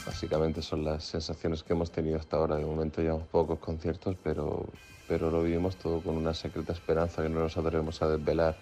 Básicamente 0.06 0.62
son 0.62 0.86
las 0.86 1.04
sensaciones 1.04 1.64
que 1.64 1.74
hemos 1.74 1.92
tenido 1.92 2.18
hasta 2.18 2.38
ahora. 2.38 2.56
De 2.56 2.66
momento 2.66 3.02
llevamos 3.02 3.28
pocos 3.28 3.60
conciertos, 3.60 4.16
pero, 4.24 4.66
pero 5.08 5.30
lo 5.30 5.44
vivimos 5.44 5.76
todo 5.76 6.02
con 6.02 6.16
una 6.16 6.34
secreta 6.34 6.72
esperanza 6.72 7.22
que 7.22 7.30
no 7.30 7.42
nos 7.42 7.58
atrevemos 7.58 8.02
a 8.02 8.10
desvelar 8.10 8.56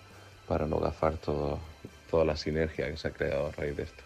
para 0.48 0.66
no 0.66 0.80
gafar 0.80 1.16
toda 1.18 2.26
la 2.26 2.36
sinergia 2.36 2.89
que 2.89 2.98
se 2.98 3.08
ha 3.08 3.12
creado 3.12 3.48
a 3.48 3.52
raíz 3.52 3.78
de 3.78 3.84
esto. 3.84 4.04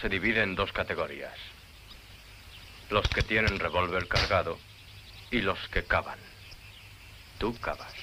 Se 0.00 0.08
divide 0.08 0.42
en 0.42 0.54
dos 0.54 0.72
categorías. 0.72 1.34
Los 2.90 3.06
que 3.08 3.22
tienen 3.22 3.58
revólver 3.58 4.08
cargado 4.08 4.58
y 5.30 5.40
los 5.40 5.58
que 5.68 5.84
cavan. 5.84 6.18
Tú 7.38 7.54
cavas. 7.60 7.94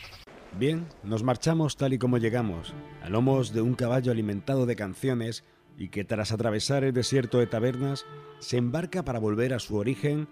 Bien, 0.53 0.87
nos 1.03 1.23
marchamos 1.23 1.75
tal 1.75 1.93
y 1.93 1.99
como 1.99 2.17
llegamos, 2.17 2.73
a 3.03 3.09
lomos 3.09 3.53
de 3.53 3.61
un 3.61 3.75
caballo 3.75 4.11
alimentado 4.11 4.65
de 4.65 4.75
canciones 4.75 5.43
y 5.77 5.89
que 5.89 6.03
tras 6.03 6.31
atravesar 6.31 6.83
el 6.83 6.93
desierto 6.93 7.37
de 7.37 7.47
tabernas 7.47 8.05
se 8.39 8.57
embarca 8.57 9.03
para 9.03 9.19
volver 9.19 9.53
a 9.53 9.59
su 9.59 9.75
origen 9.75 10.27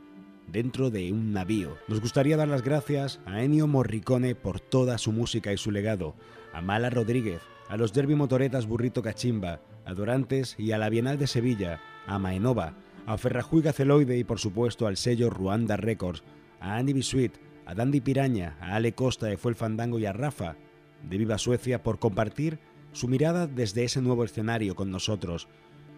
dentro 0.48 0.90
de 0.90 1.12
un 1.12 1.34
navío. 1.34 1.78
Nos 1.88 2.02
gustaría 2.02 2.38
dar 2.38 2.48
las 2.48 2.64
gracias 2.64 3.20
a 3.26 3.44
Ennio 3.44 3.68
Morricone 3.68 4.36
por 4.36 4.60
toda 4.60 4.98
su 4.98 5.12
música 5.12 5.52
y 5.52 5.58
su 5.58 5.72
legado, 5.72 6.16
a 6.54 6.62
Mala 6.62 6.90
Rodríguez, 6.90 7.42
a 7.68 7.78
los 7.78 7.94
Derby 7.94 8.16
Motoretas 8.16 8.66
Burrito 8.66 9.02
Cachimba, 9.02 9.60
a 9.86 9.94
Dorantes 9.94 10.56
y 10.58 10.72
a 10.72 10.78
la 10.78 10.90
Bienal 10.90 11.18
de 11.18 11.28
Sevilla, 11.28 11.80
a 12.08 12.20
Maenova, 12.20 12.74
a 13.06 13.18
Ferrajuy 13.18 13.62
Gaceloide 13.62 14.18
y 14.18 14.24
por 14.24 14.40
supuesto 14.40 14.88
al 14.88 14.98
sello 14.98 15.30
Ruanda 15.30 15.78
Records, 15.78 16.24
a 16.60 16.78
Andy 16.78 16.94
Bisuit, 16.94 17.34
a 17.66 17.76
Dandy 17.76 18.02
Piraña, 18.02 18.58
a 18.60 18.76
Ale 18.76 18.94
Costa 18.94 19.28
de 19.28 19.38
Fue 19.38 19.52
el 19.52 19.56
Fandango 19.56 20.00
y 20.00 20.06
a 20.06 20.14
Rafa 20.14 20.56
de 21.04 21.18
Viva 21.18 21.38
Suecia 21.38 21.84
por 21.84 22.00
compartir 22.00 22.60
su 22.92 23.08
mirada 23.08 23.48
desde 23.48 23.84
ese 23.84 24.02
nuevo 24.02 24.24
escenario 24.24 24.76
con 24.76 24.90
nosotros. 24.90 25.48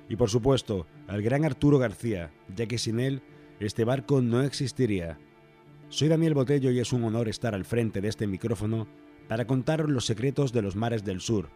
Y 0.10 0.16
por 0.16 0.30
supuesto 0.30 0.88
al 1.08 1.22
gran 1.22 1.46
Arturo 1.46 1.80
García, 1.80 2.32
ya 2.56 2.66
que 2.66 2.78
sin 2.78 3.00
él 3.00 3.22
este 3.60 3.86
barco 3.86 4.22
no 4.22 4.42
existiría. 4.42 5.18
Soy 5.90 6.10
Daniel 6.10 6.34
Botello 6.34 6.72
y 6.72 6.80
es 6.80 6.92
un 6.92 7.04
honor 7.04 7.30
estar 7.30 7.56
al 7.56 7.66
frente 7.66 8.02
de 8.02 8.10
este 8.10 8.28
micrófono 8.28 8.88
para 9.28 9.48
contaros 9.48 9.90
los 9.90 10.06
secretos 10.06 10.52
de 10.52 10.62
los 10.62 10.76
mares 10.76 11.04
del 11.04 11.22
sur. 11.22 11.50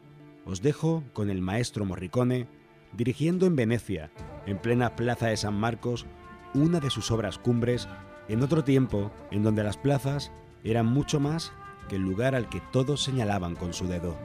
Os 0.45 0.61
dejo 0.61 1.03
con 1.13 1.29
el 1.29 1.41
maestro 1.41 1.85
Morricone 1.85 2.47
dirigiendo 2.93 3.45
en 3.45 3.55
Venecia, 3.55 4.11
en 4.45 4.57
plena 4.57 4.95
plaza 4.95 5.27
de 5.27 5.37
San 5.37 5.53
Marcos, 5.53 6.05
una 6.53 6.79
de 6.79 6.89
sus 6.89 7.11
obras 7.11 7.37
cumbres, 7.37 7.87
en 8.27 8.43
otro 8.43 8.63
tiempo 8.63 9.11
en 9.31 9.43
donde 9.43 9.63
las 9.63 9.77
plazas 9.77 10.31
eran 10.63 10.85
mucho 10.85 11.19
más 11.19 11.53
que 11.89 11.95
el 11.95 12.01
lugar 12.01 12.35
al 12.35 12.49
que 12.49 12.61
todos 12.71 13.03
señalaban 13.03 13.55
con 13.55 13.73
su 13.73 13.87
dedo. 13.87 14.17